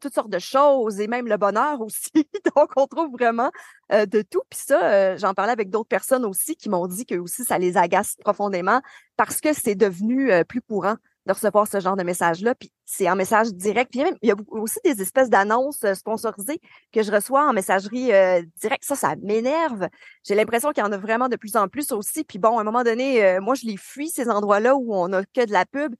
toutes 0.00 0.14
sortes 0.14 0.30
de 0.30 0.38
choses 0.38 1.00
et 1.00 1.06
même 1.06 1.26
le 1.28 1.36
bonheur 1.36 1.80
aussi. 1.80 2.28
Donc, 2.56 2.72
on 2.76 2.86
trouve 2.86 3.12
vraiment 3.12 3.50
de 3.90 4.22
tout. 4.22 4.42
Puis 4.50 4.60
ça, 4.66 5.16
j'en 5.16 5.32
parlais 5.32 5.52
avec 5.52 5.70
d'autres 5.70 5.88
personnes 5.88 6.24
aussi 6.24 6.56
qui 6.56 6.68
m'ont 6.68 6.86
dit 6.86 7.06
que 7.06 7.14
aussi 7.14 7.44
ça 7.44 7.58
les 7.58 7.76
agace 7.76 8.16
profondément 8.22 8.82
parce 9.16 9.40
que 9.40 9.52
c'est 9.52 9.74
devenu 9.74 10.30
plus 10.44 10.60
courant 10.60 10.96
de 11.30 11.34
recevoir 11.34 11.68
ce 11.68 11.78
genre 11.80 11.96
de 11.96 12.02
message-là. 12.02 12.54
Puis 12.54 12.72
c'est 12.84 13.06
un 13.06 13.14
message 13.14 13.52
direct. 13.52 13.92
Puis 13.92 14.02
il 14.22 14.28
y 14.28 14.32
a 14.32 14.36
aussi 14.48 14.78
des 14.84 15.00
espèces 15.00 15.30
d'annonces 15.30 15.84
euh, 15.84 15.94
sponsorisées 15.94 16.60
que 16.92 17.02
je 17.02 17.12
reçois 17.12 17.48
en 17.48 17.52
messagerie 17.52 18.12
euh, 18.12 18.42
directe. 18.60 18.84
Ça, 18.84 18.96
ça 18.96 19.14
m'énerve. 19.22 19.88
J'ai 20.24 20.34
l'impression 20.34 20.72
qu'il 20.72 20.82
y 20.82 20.86
en 20.86 20.92
a 20.92 20.98
vraiment 20.98 21.28
de 21.28 21.36
plus 21.36 21.56
en 21.56 21.68
plus 21.68 21.92
aussi. 21.92 22.24
Puis 22.24 22.38
bon, 22.38 22.58
à 22.58 22.62
un 22.62 22.64
moment 22.64 22.82
donné, 22.82 23.24
euh, 23.24 23.40
moi, 23.40 23.54
je 23.54 23.66
les 23.66 23.76
fuis, 23.76 24.08
ces 24.08 24.28
endroits-là 24.28 24.74
où 24.74 24.94
on 24.94 25.12
a 25.12 25.24
que 25.24 25.46
de 25.46 25.52
la 25.52 25.64
pub. 25.64 25.94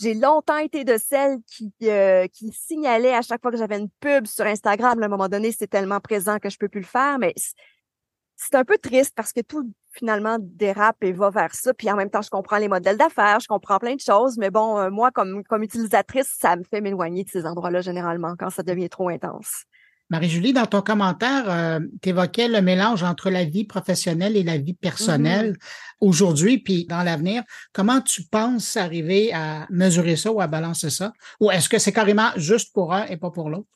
J'ai 0.00 0.14
longtemps 0.14 0.56
été 0.56 0.84
de 0.84 0.96
celles 0.96 1.38
qui, 1.46 1.70
qui 2.32 2.52
signalaient 2.52 3.14
à 3.14 3.20
chaque 3.20 3.42
fois 3.42 3.50
que 3.50 3.58
j'avais 3.58 3.78
une 3.78 3.90
pub 4.00 4.26
sur 4.26 4.46
Instagram. 4.46 5.02
À 5.02 5.04
un 5.04 5.08
moment 5.08 5.28
donné, 5.28 5.52
c'est 5.52 5.66
tellement 5.66 6.00
présent 6.00 6.38
que 6.38 6.48
je 6.48 6.56
peux 6.56 6.68
plus 6.68 6.80
le 6.80 6.86
faire. 6.86 7.18
Mais 7.18 7.34
c'est 8.42 8.56
un 8.56 8.64
peu 8.64 8.78
triste 8.78 9.12
parce 9.14 9.32
que 9.32 9.40
tout 9.40 9.70
finalement 9.92 10.38
dérape 10.40 10.96
et 11.02 11.12
va 11.12 11.30
vers 11.30 11.54
ça. 11.54 11.74
Puis 11.74 11.90
en 11.90 11.96
même 11.96 12.10
temps, 12.10 12.22
je 12.22 12.30
comprends 12.30 12.58
les 12.58 12.68
modèles 12.68 12.96
d'affaires, 12.96 13.40
je 13.40 13.46
comprends 13.46 13.78
plein 13.78 13.94
de 13.94 14.00
choses, 14.00 14.36
mais 14.38 14.50
bon, 14.50 14.78
euh, 14.78 14.90
moi, 14.90 15.10
comme, 15.10 15.44
comme 15.44 15.62
utilisatrice, 15.62 16.34
ça 16.38 16.56
me 16.56 16.64
fait 16.64 16.80
m'éloigner 16.80 17.24
de 17.24 17.30
ces 17.30 17.46
endroits-là 17.46 17.80
généralement 17.80 18.34
quand 18.38 18.50
ça 18.50 18.62
devient 18.62 18.88
trop 18.88 19.08
intense. 19.08 19.64
Marie-Julie, 20.10 20.52
dans 20.52 20.66
ton 20.66 20.82
commentaire, 20.82 21.44
euh, 21.48 21.80
tu 22.02 22.10
évoquais 22.10 22.46
le 22.46 22.60
mélange 22.60 23.02
entre 23.02 23.30
la 23.30 23.44
vie 23.44 23.64
professionnelle 23.64 24.36
et 24.36 24.42
la 24.42 24.58
vie 24.58 24.74
personnelle 24.74 25.52
mm-hmm. 25.52 25.96
aujourd'hui, 26.00 26.58
puis 26.58 26.84
dans 26.84 27.02
l'avenir. 27.02 27.42
Comment 27.72 28.02
tu 28.02 28.22
penses 28.24 28.76
arriver 28.76 29.32
à 29.32 29.66
mesurer 29.70 30.16
ça 30.16 30.30
ou 30.30 30.42
à 30.42 30.46
balancer 30.46 30.90
ça? 30.90 31.14
Ou 31.40 31.50
est-ce 31.50 31.68
que 31.68 31.78
c'est 31.78 31.92
carrément 31.92 32.28
juste 32.36 32.74
pour 32.74 32.92
un 32.92 33.06
et 33.06 33.16
pas 33.16 33.30
pour 33.30 33.48
l'autre? 33.48 33.68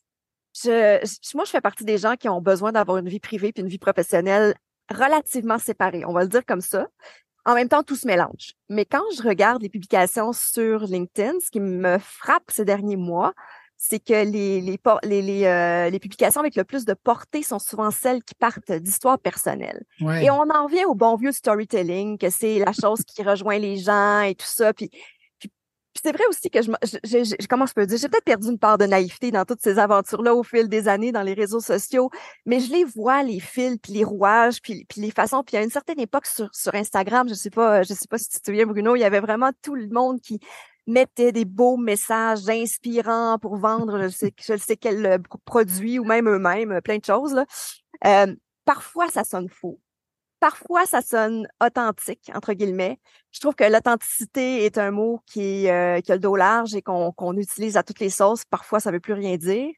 Je, 0.62 1.34
moi, 1.34 1.44
je 1.44 1.50
fais 1.50 1.60
partie 1.60 1.84
des 1.84 1.98
gens 1.98 2.16
qui 2.16 2.28
ont 2.28 2.40
besoin 2.40 2.72
d'avoir 2.72 2.98
une 2.98 3.08
vie 3.08 3.20
privée 3.20 3.52
puis 3.52 3.62
une 3.62 3.68
vie 3.68 3.78
professionnelle 3.78 4.54
relativement 4.90 5.58
séparées. 5.58 6.04
On 6.06 6.12
va 6.12 6.22
le 6.22 6.28
dire 6.28 6.44
comme 6.46 6.60
ça. 6.60 6.86
En 7.44 7.54
même 7.54 7.68
temps, 7.68 7.82
tout 7.82 7.96
se 7.96 8.06
mélange. 8.06 8.54
Mais 8.68 8.84
quand 8.84 9.04
je 9.16 9.22
regarde 9.22 9.62
les 9.62 9.68
publications 9.68 10.32
sur 10.32 10.80
LinkedIn, 10.80 11.34
ce 11.44 11.50
qui 11.50 11.60
me 11.60 11.98
frappe 11.98 12.50
ces 12.50 12.64
derniers 12.64 12.96
mois, 12.96 13.34
c'est 13.76 14.00
que 14.00 14.12
les, 14.12 14.60
les, 14.60 14.78
les, 15.04 15.44
euh, 15.44 15.90
les, 15.90 15.98
publications 15.98 16.40
avec 16.40 16.56
le 16.56 16.64
plus 16.64 16.84
de 16.86 16.94
portée 16.94 17.42
sont 17.42 17.58
souvent 17.58 17.90
celles 17.90 18.22
qui 18.24 18.34
partent 18.34 18.72
d'histoires 18.72 19.18
personnelles. 19.18 19.84
Et 20.00 20.30
on 20.30 20.48
en 20.50 20.66
vient 20.66 20.86
au 20.86 20.94
bon 20.94 21.14
vieux 21.16 21.32
storytelling, 21.32 22.16
que 22.16 22.30
c'est 22.30 22.58
la 22.58 22.72
chose 22.72 23.04
qui 23.04 23.22
rejoint 23.22 23.58
les 23.58 23.76
gens 23.76 24.22
et 24.22 24.34
tout 24.34 24.46
ça. 24.46 24.72
Puis 24.72 24.90
c'est 26.02 26.12
vrai 26.12 26.24
aussi 26.28 26.50
que 26.50 26.62
je, 26.62 26.70
je, 27.04 27.46
comment 27.46 27.66
je 27.66 27.72
peux 27.72 27.86
dire, 27.86 27.98
j'ai 27.98 28.08
peut-être 28.08 28.24
perdu 28.24 28.48
une 28.48 28.58
part 28.58 28.78
de 28.78 28.84
naïveté 28.84 29.30
dans 29.30 29.44
toutes 29.44 29.60
ces 29.60 29.78
aventures-là 29.78 30.34
au 30.34 30.42
fil 30.42 30.68
des 30.68 30.88
années 30.88 31.12
dans 31.12 31.22
les 31.22 31.34
réseaux 31.34 31.60
sociaux, 31.60 32.10
mais 32.44 32.60
je 32.60 32.72
les 32.72 32.84
vois, 32.84 33.22
les 33.22 33.40
fils, 33.40 33.78
puis 33.82 33.92
les 33.92 34.04
rouages, 34.04 34.60
puis, 34.60 34.84
puis 34.88 35.00
les 35.00 35.10
façons. 35.10 35.42
Puis 35.42 35.56
à 35.56 35.62
une 35.62 35.70
certaine 35.70 36.00
époque 36.00 36.26
sur, 36.26 36.48
sur 36.54 36.74
Instagram, 36.74 37.28
je 37.28 37.34
sais 37.34 37.50
pas, 37.50 37.82
je 37.82 37.94
sais 37.94 38.08
pas 38.08 38.18
si 38.18 38.28
tu 38.28 38.40
te 38.40 38.46
souviens, 38.46 38.66
Bruno, 38.66 38.96
il 38.96 39.00
y 39.00 39.04
avait 39.04 39.20
vraiment 39.20 39.50
tout 39.62 39.74
le 39.74 39.88
monde 39.88 40.20
qui 40.20 40.40
mettait 40.86 41.32
des 41.32 41.44
beaux 41.44 41.76
messages 41.76 42.48
inspirants 42.48 43.38
pour 43.40 43.56
vendre, 43.56 44.02
je 44.02 44.08
sais, 44.08 44.32
je 44.40 44.56
sais 44.56 44.76
quel 44.76 45.04
euh, 45.06 45.18
produit 45.44 45.98
ou 45.98 46.04
même 46.04 46.28
eux-mêmes, 46.28 46.80
plein 46.82 46.98
de 46.98 47.04
choses. 47.04 47.34
Là. 47.34 47.44
Euh, 48.06 48.34
parfois 48.64 49.08
ça 49.08 49.24
sonne 49.24 49.48
faux. 49.48 49.80
Parfois, 50.40 50.84
ça 50.84 51.00
sonne 51.00 51.48
authentique, 51.64 52.30
entre 52.34 52.52
guillemets. 52.52 52.98
Je 53.32 53.40
trouve 53.40 53.54
que 53.54 53.64
l'authenticité 53.64 54.64
est 54.64 54.76
un 54.78 54.90
mot 54.90 55.20
qui, 55.26 55.68
euh, 55.68 56.00
qui 56.00 56.12
a 56.12 56.16
le 56.16 56.20
dos 56.20 56.36
large 56.36 56.74
et 56.74 56.82
qu'on 56.82 57.36
utilise 57.36 57.76
à 57.76 57.82
toutes 57.82 58.00
les 58.00 58.10
sauces. 58.10 58.44
Parfois, 58.44 58.80
ça 58.80 58.90
veut 58.90 59.00
plus 59.00 59.14
rien 59.14 59.36
dire. 59.36 59.72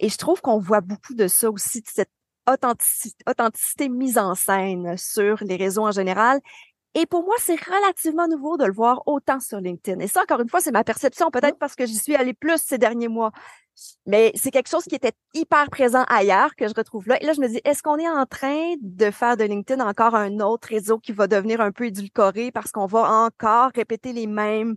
Et 0.00 0.08
je 0.08 0.16
trouve 0.16 0.40
qu'on 0.40 0.58
voit 0.58 0.80
beaucoup 0.80 1.14
de 1.14 1.28
ça 1.28 1.50
aussi, 1.50 1.80
de 1.82 1.88
cette 1.88 2.10
authenticité, 2.50 3.22
authenticité 3.28 3.88
mise 3.88 4.18
en 4.18 4.34
scène 4.34 4.96
sur 4.96 5.36
les 5.42 5.56
réseaux 5.56 5.86
en 5.86 5.92
général. 5.92 6.40
Et 6.94 7.06
pour 7.06 7.22
moi, 7.22 7.36
c'est 7.38 7.60
relativement 7.60 8.26
nouveau 8.26 8.56
de 8.56 8.64
le 8.64 8.72
voir 8.72 9.02
autant 9.06 9.38
sur 9.38 9.60
LinkedIn. 9.60 10.00
Et 10.00 10.08
ça, 10.08 10.22
encore 10.22 10.40
une 10.40 10.48
fois, 10.48 10.60
c'est 10.60 10.72
ma 10.72 10.82
perception, 10.82 11.30
peut-être 11.30 11.58
parce 11.58 11.76
que 11.76 11.86
j'y 11.86 11.96
suis 11.96 12.16
allée 12.16 12.34
plus 12.34 12.60
ces 12.60 12.78
derniers 12.78 13.08
mois. 13.08 13.30
Mais 14.06 14.32
c'est 14.34 14.50
quelque 14.50 14.68
chose 14.68 14.84
qui 14.84 14.94
était 14.94 15.12
hyper 15.34 15.68
présent 15.70 16.04
ailleurs 16.08 16.54
que 16.56 16.68
je 16.68 16.74
retrouve 16.76 17.08
là. 17.08 17.20
Et 17.22 17.26
là, 17.26 17.32
je 17.32 17.40
me 17.40 17.48
dis, 17.48 17.60
est-ce 17.64 17.82
qu'on 17.82 17.98
est 17.98 18.08
en 18.08 18.26
train 18.26 18.74
de 18.80 19.10
faire 19.10 19.36
de 19.36 19.44
LinkedIn 19.44 19.86
encore 19.86 20.14
un 20.14 20.40
autre 20.40 20.68
réseau 20.68 20.98
qui 20.98 21.12
va 21.12 21.26
devenir 21.26 21.60
un 21.60 21.72
peu 21.72 21.86
édulcoré 21.86 22.50
parce 22.52 22.72
qu'on 22.72 22.86
va 22.86 23.10
encore 23.24 23.70
répéter 23.74 24.12
les 24.12 24.26
mêmes, 24.26 24.76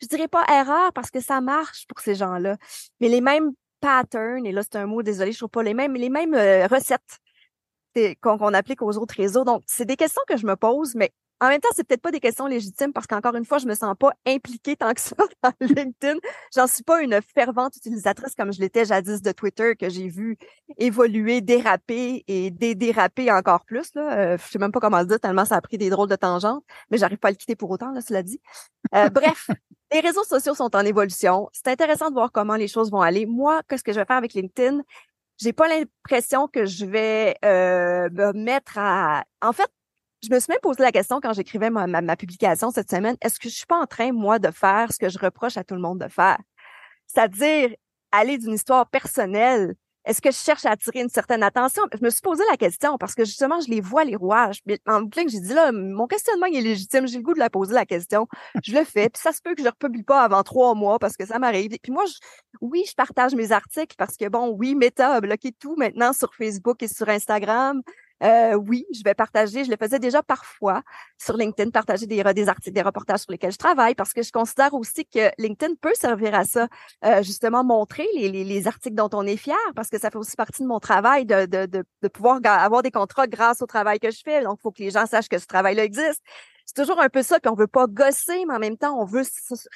je 0.00 0.06
dirais 0.06 0.28
pas 0.28 0.44
erreurs 0.48 0.92
parce 0.92 1.10
que 1.10 1.20
ça 1.20 1.40
marche 1.40 1.86
pour 1.86 2.00
ces 2.00 2.14
gens-là, 2.14 2.56
mais 3.00 3.08
les 3.08 3.20
mêmes 3.20 3.52
patterns, 3.80 4.46
et 4.46 4.52
là, 4.52 4.62
c'est 4.62 4.76
un 4.76 4.86
mot, 4.86 5.02
désolé, 5.02 5.32
je 5.32 5.38
trouve 5.38 5.50
pas 5.50 5.62
les 5.62 5.74
mêmes, 5.74 5.92
mais 5.92 5.98
les 5.98 6.10
mêmes 6.10 6.34
euh, 6.34 6.66
recettes 6.66 7.20
qu'on 8.20 8.52
applique 8.52 8.82
aux 8.82 8.98
autres 8.98 9.14
réseaux. 9.16 9.44
Donc, 9.44 9.62
c'est 9.66 9.86
des 9.86 9.96
questions 9.96 10.22
que 10.28 10.36
je 10.36 10.46
me 10.46 10.56
pose, 10.56 10.94
mais 10.94 11.12
en 11.40 11.48
même 11.48 11.60
temps, 11.60 11.68
c'est 11.74 11.84
peut-être 11.86 12.00
pas 12.00 12.10
des 12.10 12.20
questions 12.20 12.46
légitimes 12.46 12.92
parce 12.92 13.06
qu'encore 13.06 13.34
une 13.34 13.44
fois, 13.44 13.58
je 13.58 13.66
me 13.66 13.74
sens 13.74 13.94
pas 13.98 14.12
impliquée 14.26 14.76
tant 14.76 14.92
que 14.94 15.00
ça 15.00 15.16
dans 15.42 15.52
LinkedIn. 15.60 16.18
J'en 16.54 16.66
suis 16.66 16.82
pas 16.82 17.02
une 17.02 17.20
fervente 17.34 17.76
utilisatrice 17.76 18.34
comme 18.34 18.52
je 18.52 18.60
l'étais 18.60 18.86
jadis 18.86 19.20
de 19.20 19.32
Twitter 19.32 19.76
que 19.76 19.90
j'ai 19.90 20.08
vu 20.08 20.38
évoluer, 20.78 21.42
déraper 21.42 22.24
et 22.26 22.50
déraper 22.50 23.30
encore 23.30 23.64
plus. 23.64 23.94
Là. 23.94 24.18
Euh, 24.18 24.38
je 24.38 24.50
sais 24.50 24.58
même 24.58 24.72
pas 24.72 24.80
comment 24.80 25.00
le 25.00 25.06
dire 25.06 25.20
tellement 25.20 25.44
ça 25.44 25.56
a 25.56 25.60
pris 25.60 25.76
des 25.76 25.90
drôles 25.90 26.08
de 26.08 26.16
tangentes, 26.16 26.64
mais 26.90 26.96
j'arrive 26.96 27.18
pas 27.18 27.28
à 27.28 27.30
le 27.32 27.36
quitter 27.36 27.56
pour 27.56 27.70
autant, 27.70 27.90
là, 27.90 28.00
cela 28.00 28.22
dit. 28.22 28.40
Euh, 28.94 29.10
bref, 29.10 29.48
les 29.92 30.00
réseaux 30.00 30.24
sociaux 30.24 30.54
sont 30.54 30.74
en 30.74 30.84
évolution. 30.84 31.48
C'est 31.52 31.68
intéressant 31.68 32.08
de 32.08 32.14
voir 32.14 32.32
comment 32.32 32.56
les 32.56 32.68
choses 32.68 32.90
vont 32.90 33.02
aller. 33.02 33.26
Moi, 33.26 33.60
qu'est-ce 33.68 33.84
que 33.84 33.92
je 33.92 34.00
vais 34.00 34.06
faire 34.06 34.16
avec 34.16 34.32
LinkedIn? 34.32 34.80
J'ai 35.38 35.52
pas 35.52 35.68
l'impression 35.68 36.48
que 36.48 36.64
je 36.64 36.86
vais 36.86 37.36
euh, 37.44 38.08
me 38.10 38.32
mettre 38.32 38.78
à. 38.78 39.24
En 39.42 39.52
fait, 39.52 39.70
je 40.26 40.34
me 40.34 40.40
suis 40.40 40.50
même 40.50 40.60
posé 40.60 40.82
la 40.82 40.92
question 40.92 41.20
quand 41.20 41.32
j'écrivais 41.32 41.70
ma, 41.70 42.16
publication 42.16 42.70
cette 42.70 42.90
semaine, 42.90 43.16
est-ce 43.22 43.38
que 43.38 43.48
je 43.48 43.54
suis 43.54 43.66
pas 43.66 43.80
en 43.80 43.86
train, 43.86 44.12
moi, 44.12 44.38
de 44.38 44.50
faire 44.50 44.92
ce 44.92 44.98
que 44.98 45.08
je 45.08 45.18
reproche 45.18 45.56
à 45.56 45.64
tout 45.64 45.74
le 45.74 45.80
monde 45.80 46.00
de 46.00 46.08
faire? 46.08 46.38
C'est-à-dire 47.06 47.70
aller 48.12 48.38
d'une 48.38 48.54
histoire 48.54 48.88
personnelle. 48.88 49.74
Est-ce 50.04 50.22
que 50.22 50.30
je 50.30 50.36
cherche 50.36 50.64
à 50.64 50.70
attirer 50.70 51.00
une 51.00 51.08
certaine 51.08 51.42
attention? 51.42 51.82
Je 51.92 52.04
me 52.04 52.10
suis 52.10 52.20
posé 52.20 52.44
la 52.48 52.56
question 52.56 52.96
parce 52.96 53.14
que 53.16 53.24
justement, 53.24 53.60
je 53.60 53.68
les 53.68 53.80
vois, 53.80 54.04
les 54.04 54.14
rouages. 54.14 54.60
En 54.86 55.08
que 55.08 55.28
j'ai 55.28 55.40
dit 55.40 55.52
là, 55.52 55.72
mon 55.72 56.06
questionnement 56.06 56.46
est 56.46 56.60
légitime, 56.60 57.08
j'ai 57.08 57.16
le 57.16 57.24
goût 57.24 57.34
de 57.34 57.40
la 57.40 57.50
poser 57.50 57.74
la 57.74 57.84
question. 57.84 58.28
Je 58.62 58.72
le 58.72 58.84
fais, 58.84 59.08
puis 59.08 59.20
ça 59.20 59.32
se 59.32 59.42
peut 59.42 59.54
que 59.54 59.62
je 59.62 59.66
ne 59.66 59.70
republie 59.70 60.04
pas 60.04 60.22
avant 60.22 60.44
trois 60.44 60.74
mois 60.74 61.00
parce 61.00 61.16
que 61.16 61.26
ça 61.26 61.40
m'arrive. 61.40 61.76
Puis 61.82 61.90
moi, 61.90 62.04
oui, 62.60 62.84
je 62.88 62.94
partage 62.94 63.34
mes 63.34 63.50
articles 63.50 63.96
parce 63.98 64.16
que 64.16 64.28
bon, 64.28 64.54
oui, 64.56 64.76
Meta 64.76 65.14
a 65.14 65.20
bloqué 65.20 65.50
tout 65.50 65.74
maintenant 65.76 66.12
sur 66.12 66.32
Facebook 66.34 66.80
et 66.84 66.88
sur 66.88 67.08
Instagram. 67.08 67.82
Euh, 68.22 68.54
oui, 68.54 68.86
je 68.92 69.02
vais 69.04 69.14
partager. 69.14 69.64
Je 69.64 69.70
le 69.70 69.76
faisais 69.76 69.98
déjà 69.98 70.22
parfois 70.22 70.82
sur 71.18 71.36
LinkedIn, 71.36 71.70
partager 71.70 72.06
des, 72.06 72.48
articles, 72.48 72.72
des 72.72 72.82
reportages 72.82 73.20
sur 73.20 73.32
lesquels 73.32 73.52
je 73.52 73.58
travaille, 73.58 73.94
parce 73.94 74.12
que 74.12 74.22
je 74.22 74.32
considère 74.32 74.72
aussi 74.74 75.04
que 75.04 75.30
LinkedIn 75.38 75.74
peut 75.80 75.94
servir 75.94 76.34
à 76.34 76.44
ça, 76.44 76.68
euh, 77.04 77.22
justement 77.22 77.64
montrer 77.64 78.06
les, 78.14 78.28
les, 78.28 78.44
les, 78.44 78.66
articles 78.66 78.96
dont 78.96 79.10
on 79.12 79.26
est 79.26 79.36
fier, 79.36 79.56
parce 79.74 79.88
que 79.88 79.98
ça 79.98 80.10
fait 80.10 80.18
aussi 80.18 80.36
partie 80.36 80.62
de 80.62 80.68
mon 80.68 80.80
travail 80.80 81.26
de, 81.26 81.46
de 81.46 82.08
pouvoir 82.08 82.40
avoir 82.44 82.82
des 82.82 82.90
contrats 82.90 83.26
grâce 83.26 83.62
au 83.62 83.66
travail 83.66 83.98
que 83.98 84.10
je 84.10 84.20
fais. 84.24 84.42
Donc, 84.42 84.58
il 84.60 84.62
faut 84.62 84.72
que 84.72 84.82
les 84.82 84.90
gens 84.90 85.06
sachent 85.06 85.28
que 85.28 85.38
ce 85.38 85.46
travail-là 85.46 85.84
existe 85.84 86.22
c'est 86.66 86.74
toujours 86.74 87.00
un 87.00 87.08
peu 87.08 87.22
ça, 87.22 87.38
puis 87.38 87.48
on 87.48 87.54
veut 87.54 87.68
pas 87.68 87.86
gosser, 87.86 88.44
mais 88.44 88.54
en 88.54 88.58
même 88.58 88.76
temps, 88.76 89.00
on 89.00 89.04
veut 89.04 89.22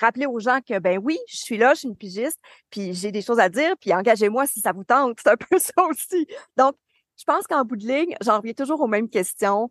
rappeler 0.00 0.26
aux 0.26 0.40
gens 0.40 0.58
que, 0.60 0.78
ben 0.80 0.98
oui, 0.98 1.18
je 1.28 1.36
suis 1.36 1.56
là, 1.56 1.72
je 1.74 1.80
suis 1.80 1.88
une 1.88 1.96
pigiste, 1.96 2.38
puis 2.68 2.94
j'ai 2.94 3.12
des 3.12 3.22
choses 3.22 3.38
à 3.38 3.48
dire, 3.48 3.74
puis 3.80 3.94
engagez-moi 3.94 4.46
si 4.46 4.60
ça 4.60 4.72
vous 4.72 4.82
tente. 4.82 5.18
C'est 5.22 5.30
un 5.30 5.36
peu 5.36 5.58
ça 5.58 5.84
aussi. 5.84 6.26
Donc, 6.56 6.74
je 7.20 7.24
pense 7.26 7.46
qu'en 7.46 7.64
bout 7.64 7.76
de 7.76 7.86
ligne, 7.86 8.16
j'en 8.22 8.38
reviens 8.38 8.54
toujours 8.54 8.80
aux 8.80 8.86
mêmes 8.86 9.10
questions. 9.10 9.68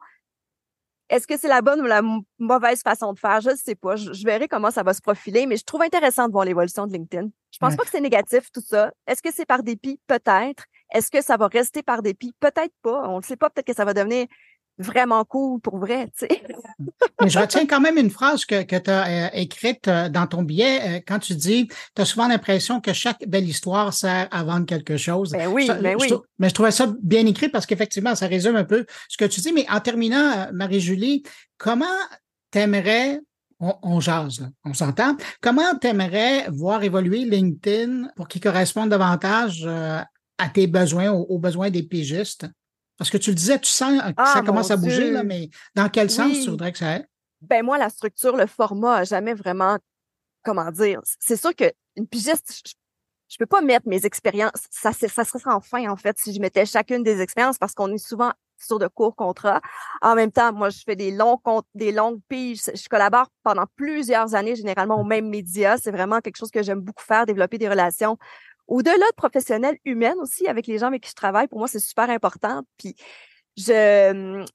Est-ce 1.09 1.25
que 1.25 1.35
c'est 1.35 1.47
la 1.47 1.63
bonne 1.63 1.81
ou 1.81 1.85
la 1.85 2.03
mauvaise 2.37 2.83
façon 2.83 3.13
de 3.13 3.17
faire? 3.17 3.41
Je 3.41 3.49
ne 3.49 3.55
sais 3.55 3.73
pas. 3.73 3.95
Je, 3.95 4.23
verrai 4.23 4.47
comment 4.47 4.69
ça 4.69 4.83
va 4.83 4.93
se 4.93 5.01
profiler, 5.01 5.47
mais 5.47 5.57
je 5.57 5.63
trouve 5.63 5.81
intéressant 5.81 6.27
de 6.27 6.31
voir 6.31 6.45
l'évolution 6.45 6.85
de 6.85 6.93
LinkedIn. 6.93 7.29
Je 7.51 7.57
pense 7.57 7.75
pas 7.75 7.83
que 7.83 7.89
c'est 7.89 8.01
négatif, 8.01 8.51
tout 8.51 8.61
ça. 8.61 8.91
Est-ce 9.07 9.23
que 9.23 9.33
c'est 9.33 9.47
par 9.47 9.63
dépit? 9.63 9.99
Peut-être. 10.05 10.65
Est-ce 10.93 11.09
que 11.09 11.23
ça 11.23 11.37
va 11.37 11.47
rester 11.47 11.81
par 11.81 12.03
dépit? 12.03 12.35
Peut-être 12.39 12.73
pas. 12.83 13.09
On 13.09 13.17
ne 13.17 13.23
sait 13.23 13.35
pas. 13.35 13.49
Peut-être 13.49 13.65
que 13.65 13.73
ça 13.73 13.85
va 13.85 13.95
devenir 13.95 14.27
vraiment 14.79 15.25
cool 15.25 15.59
pour 15.59 15.77
vrai, 15.77 16.09
tu 16.17 16.25
sais. 16.25 16.41
Mais 17.21 17.29
je 17.29 17.37
retiens 17.37 17.65
quand 17.67 17.81
même 17.81 17.97
une 17.97 18.09
phrase 18.09 18.45
que, 18.45 18.63
que 18.63 18.77
tu 18.77 18.89
as 18.89 19.25
euh, 19.25 19.29
écrite 19.33 19.87
euh, 19.87 20.09
dans 20.09 20.25
ton 20.25 20.41
billet 20.41 20.79
euh, 20.81 20.99
quand 21.05 21.19
tu 21.19 21.35
dis 21.35 21.67
tu 21.95 22.01
as 22.01 22.05
souvent 22.05 22.27
l'impression 22.27 22.79
que 22.79 22.93
chaque 22.93 23.27
belle 23.27 23.47
histoire 23.47 23.93
sert 23.93 24.27
à 24.31 24.43
vendre 24.43 24.65
quelque 24.65 24.97
chose. 24.97 25.31
Ben 25.31 25.47
oui, 25.47 25.67
ben 25.67 25.97
oui. 25.99 26.13
mais 26.39 26.49
je 26.49 26.53
trouvais 26.53 26.71
ça 26.71 26.93
bien 27.03 27.25
écrit 27.25 27.49
parce 27.49 27.65
qu'effectivement, 27.65 28.15
ça 28.15 28.27
résume 28.27 28.55
un 28.55 28.63
peu 28.63 28.85
ce 29.09 29.17
que 29.17 29.25
tu 29.25 29.41
dis. 29.41 29.51
Mais 29.51 29.65
en 29.69 29.81
terminant, 29.81 30.47
Marie-Julie, 30.53 31.23
comment 31.57 31.85
t'aimerais 32.51 33.19
on, 33.59 33.75
on, 33.83 33.99
jase, 33.99 34.39
là, 34.39 34.47
on 34.63 34.73
s'entend. 34.73 35.17
Comment 35.41 35.75
t'aimerais 35.77 36.49
voir 36.49 36.81
évoluer 36.81 37.25
LinkedIn 37.25 38.07
pour 38.15 38.29
qu'il 38.29 38.39
corresponde 38.39 38.87
davantage 38.87 39.67
à 39.67 40.49
tes 40.53 40.67
besoins, 40.67 41.11
aux, 41.11 41.23
aux 41.23 41.39
besoins 41.39 41.69
des 41.69 41.83
pigistes? 41.83 42.47
Parce 42.99 43.09
que 43.09 43.17
tu 43.17 43.31
le 43.31 43.35
disais, 43.35 43.57
tu 43.57 43.71
sens 43.71 43.97
que 43.97 44.13
ah, 44.17 44.33
ça 44.33 44.41
commence 44.41 44.71
à 44.71 44.77
bouger, 44.77 45.09
là, 45.09 45.23
mais 45.23 45.49
dans 45.73 45.87
quel 45.87 46.11
sens 46.11 46.33
tu 46.43 46.49
voudrais 46.49 46.73
que 46.73 46.77
ça 46.77 46.89
aille? 46.89 47.05
Ben 47.41 47.63
moi, 47.63 47.77
la 47.77 47.89
structure, 47.89 48.35
le 48.35 48.45
format 48.45 48.97
a 48.97 49.03
jamais 49.05 49.33
vraiment, 49.33 49.79
comment 50.43 50.69
dire, 50.69 50.99
c'est 51.17 51.37
sûr 51.37 51.55
qu'une 51.55 52.07
pigiste, 52.11 52.61
je, 52.65 52.73
je 53.29 53.37
peux 53.37 53.45
pas 53.45 53.61
mettre 53.61 53.87
mes 53.87 54.05
expériences, 54.05 54.67
ça, 54.69 54.91
ça 54.91 55.23
serait 55.23 55.39
sans 55.39 55.61
fin, 55.61 55.89
en 55.89 55.95
fait, 55.95 56.17
si 56.19 56.33
je 56.33 56.41
mettais 56.41 56.65
chacune 56.65 57.01
des 57.01 57.21
expériences, 57.21 57.57
parce 57.57 57.73
qu'on 57.73 57.91
est 57.93 57.97
souvent 57.97 58.33
sur 58.61 58.79
de 58.79 58.87
courts 58.87 59.15
contrats. 59.15 59.61
En 60.01 60.15
même 60.15 60.31
temps, 60.31 60.53
moi, 60.53 60.69
je 60.69 60.79
fais 60.85 60.95
des 60.95 61.11
longs 61.11 61.39
des 61.73 61.91
longues 61.91 62.19
piges. 62.27 62.63
Je 62.73 62.89
collabore 62.89 63.27
pendant 63.43 63.65
plusieurs 63.75 64.35
années, 64.35 64.55
généralement 64.55 64.99
aux 64.99 65.05
mêmes 65.05 65.29
médias. 65.29 65.77
C'est 65.77 65.91
vraiment 65.91 66.19
quelque 66.19 66.37
chose 66.37 66.51
que 66.51 66.61
j'aime 66.61 66.81
beaucoup 66.81 67.03
faire, 67.03 67.25
développer 67.25 67.57
des 67.57 67.69
relations 67.69 68.17
au-delà 68.69 68.93
de 68.93 69.15
professionnelle 69.17 69.77
humaine 69.83 70.17
aussi, 70.19 70.47
avec 70.47 70.67
les 70.67 70.77
gens 70.77 70.87
avec 70.87 71.03
qui 71.03 71.09
je 71.09 71.15
travaille, 71.15 71.47
pour 71.47 71.59
moi, 71.59 71.67
c'est 71.67 71.79
super 71.79 72.09
important. 72.09 72.61
Puis, 72.77 72.95
je, 73.57 74.11
hum, 74.11 74.45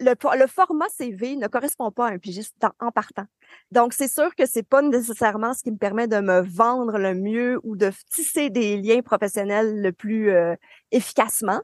le, 0.00 0.14
le, 0.38 0.46
format 0.48 0.88
CV 0.88 1.36
ne 1.36 1.46
correspond 1.46 1.90
pas 1.92 2.08
à 2.08 2.10
un 2.10 2.18
pigiste 2.18 2.56
en, 2.80 2.90
partant. 2.90 3.26
Donc, 3.70 3.92
c'est 3.92 4.08
sûr 4.08 4.34
que 4.34 4.44
c'est 4.44 4.64
pas 4.64 4.82
nécessairement 4.82 5.54
ce 5.54 5.62
qui 5.62 5.70
me 5.70 5.78
permet 5.78 6.08
de 6.08 6.18
me 6.18 6.40
vendre 6.40 6.98
le 6.98 7.14
mieux 7.14 7.60
ou 7.62 7.76
de 7.76 7.92
tisser 8.10 8.50
des 8.50 8.76
liens 8.76 9.02
professionnels 9.02 9.80
le 9.80 9.92
plus 9.92 10.30
euh, 10.30 10.56
efficacement. 10.90 11.62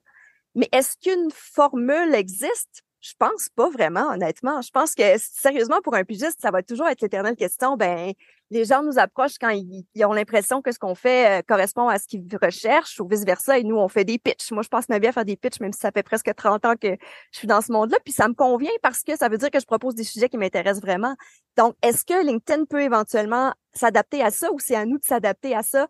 Mais 0.54 0.68
est-ce 0.73 0.97
qu'une 1.02 1.30
formule 1.32 2.14
existe? 2.14 2.82
Je 3.00 3.14
pense 3.18 3.49
pas 3.56 3.68
vraiment, 3.68 4.12
honnêtement. 4.12 4.61
Je 4.62 4.70
pense 4.70 4.94
que 4.94 5.02
sérieusement, 5.18 5.80
pour 5.82 5.94
un 5.94 6.04
pigiste, 6.04 6.40
ça 6.40 6.50
va 6.50 6.62
toujours 6.62 6.87
être 6.87 7.00
l'éternelle 7.00 7.37
question. 7.37 7.76
Ben, 7.76 8.12
les 8.50 8.64
gens 8.64 8.83
nous 8.83 8.99
approchent 8.99 9.38
quand 9.40 9.50
ils, 9.50 10.04
ont 10.04 10.12
l'impression 10.12 10.61
que 10.61 10.73
ce 10.73 10.78
qu'on 10.78 10.95
fait 10.95 11.38
euh, 11.38 11.42
correspond 11.47 11.88
à 11.88 11.99
ce 11.99 12.07
qu'ils 12.07 12.26
recherchent 12.42 12.99
ou 13.00 13.07
vice 13.07 13.25
versa. 13.25 13.59
Et 13.59 13.62
nous, 13.62 13.76
on 13.76 13.88
fait 13.88 14.04
des 14.04 14.19
pitchs. 14.19 14.50
Moi, 14.50 14.62
je 14.62 14.69
pense 14.69 14.87
bien 14.88 15.11
à 15.11 15.12
faire 15.12 15.25
des 15.25 15.37
pitchs, 15.37 15.61
même 15.61 15.73
si 15.73 15.80
ça 15.80 15.92
fait 15.92 16.02
presque 16.02 16.35
30 16.35 16.64
ans 16.64 16.75
que 16.75 16.97
je 17.33 17.38
suis 17.38 17.47
dans 17.47 17.61
ce 17.61 17.71
monde-là. 17.73 17.99
Puis 18.04 18.12
ça 18.12 18.28
me 18.28 18.35
convient 18.35 18.71
parce 18.83 19.02
que 19.02 19.16
ça 19.16 19.28
veut 19.28 19.38
dire 19.38 19.50
que 19.50 19.61
je 19.61 19.66
propose 19.66 19.95
des 19.95 20.04
sujets 20.04 20.28
qui 20.28 20.37
m'intéressent 20.37 20.83
vraiment. 20.83 21.14
Donc, 21.57 21.76
est-ce 21.83 22.04
que 22.04 22.25
LinkedIn 22.25 22.64
peut 22.64 22.83
éventuellement 22.83 23.54
s'adapter 23.73 24.23
à 24.23 24.30
ça 24.30 24.50
ou 24.52 24.59
c'est 24.59 24.75
à 24.75 24.85
nous 24.85 24.99
de 24.99 25.04
s'adapter 25.04 25.54
à 25.54 25.62
ça? 25.62 25.87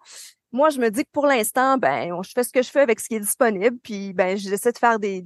Moi, 0.52 0.69
je 0.71 0.81
me 0.81 0.90
dis 0.90 1.05
que 1.05 1.11
pour 1.12 1.26
l'instant, 1.26 1.79
ben, 1.79 2.21
je 2.23 2.31
fais 2.35 2.45
ce 2.45 2.52
que 2.52 2.62
je 2.62 2.71
fais 2.71 2.81
avec 2.81 3.00
ce 3.00 3.09
qui 3.09 3.14
est 3.14 3.21
disponible, 3.21 3.79
puis 3.83 4.12
ben, 4.12 4.37
j'essaie 4.37 4.73
de 4.73 4.79
faire 4.79 4.99
des, 4.99 5.25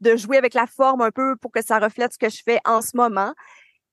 de 0.00 0.16
jouer 0.16 0.38
avec 0.38 0.54
la 0.54 0.66
forme 0.66 1.02
un 1.02 1.10
peu 1.10 1.36
pour 1.36 1.52
que 1.52 1.62
ça 1.62 1.78
reflète 1.78 2.12
ce 2.14 2.18
que 2.18 2.30
je 2.30 2.42
fais 2.42 2.60
en 2.64 2.80
ce 2.80 2.96
moment. 2.96 3.34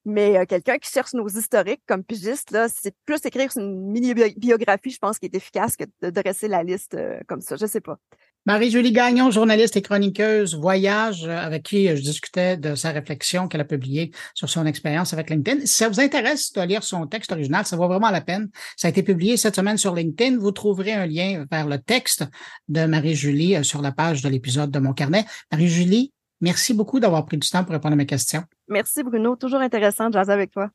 Mais 0.04 0.36
euh, 0.36 0.44
quelqu'un 0.46 0.78
qui 0.78 0.90
cherche 0.90 1.12
nos 1.12 1.28
historiques 1.28 1.82
comme 1.86 2.02
pigiste, 2.02 2.56
c'est 2.74 2.94
plus 3.04 3.24
écrire 3.24 3.50
une 3.56 3.90
mini-biographie, 3.92 4.90
je 4.90 4.98
pense, 4.98 5.18
qui 5.18 5.26
est 5.26 5.34
efficace 5.34 5.76
que 5.76 5.84
de 6.02 6.10
dresser 6.10 6.48
la 6.48 6.64
liste 6.64 6.94
euh, 6.94 7.20
comme 7.28 7.40
ça. 7.40 7.56
Je 7.56 7.66
sais 7.66 7.80
pas. 7.80 7.98
Marie-Julie 8.44 8.90
Gagnon, 8.90 9.30
journaliste 9.30 9.76
et 9.76 9.82
chroniqueuse 9.82 10.56
Voyage, 10.56 11.24
euh, 11.26 11.38
avec 11.38 11.62
qui 11.62 11.86
je 11.86 12.02
discutais 12.02 12.56
de 12.56 12.74
sa 12.74 12.90
réflexion 12.90 13.46
qu'elle 13.46 13.60
a 13.60 13.64
publiée 13.64 14.10
sur 14.34 14.50
son 14.50 14.66
expérience 14.66 15.12
avec 15.12 15.30
LinkedIn. 15.30 15.60
Si 15.60 15.74
ça 15.74 15.88
vous 15.88 16.00
intéresse 16.00 16.52
de 16.52 16.62
lire 16.62 16.82
son 16.82 17.06
texte 17.06 17.30
original, 17.30 17.64
ça 17.64 17.76
vaut 17.76 17.86
vraiment 17.86 18.10
la 18.10 18.20
peine. 18.20 18.50
Ça 18.76 18.88
a 18.88 18.90
été 18.90 19.04
publié 19.04 19.36
cette 19.36 19.54
semaine 19.54 19.78
sur 19.78 19.94
LinkedIn. 19.94 20.38
Vous 20.38 20.50
trouverez 20.50 20.94
un 20.94 21.06
lien 21.06 21.44
vers 21.48 21.68
le 21.68 21.78
texte 21.78 22.24
de 22.66 22.84
Marie-Julie 22.86 23.64
sur 23.64 23.80
la 23.80 23.92
page 23.92 24.22
de 24.22 24.28
l'épisode 24.28 24.72
de 24.72 24.80
mon 24.80 24.92
carnet. 24.92 25.24
Marie-Julie, 25.52 26.12
merci 26.42 26.74
beaucoup 26.74 27.00
d'avoir 27.00 27.24
pris 27.24 27.38
du 27.38 27.48
temps 27.48 27.64
pour 27.64 27.72
répondre 27.72 27.94
à 27.94 27.96
mes 27.96 28.06
questions. 28.06 28.44
Merci 28.68 29.02
Bruno, 29.02 29.36
toujours 29.36 29.60
intéressant 29.60 30.08
de 30.08 30.12
jaser 30.12 30.32
avec 30.32 30.50
toi. 30.50 30.68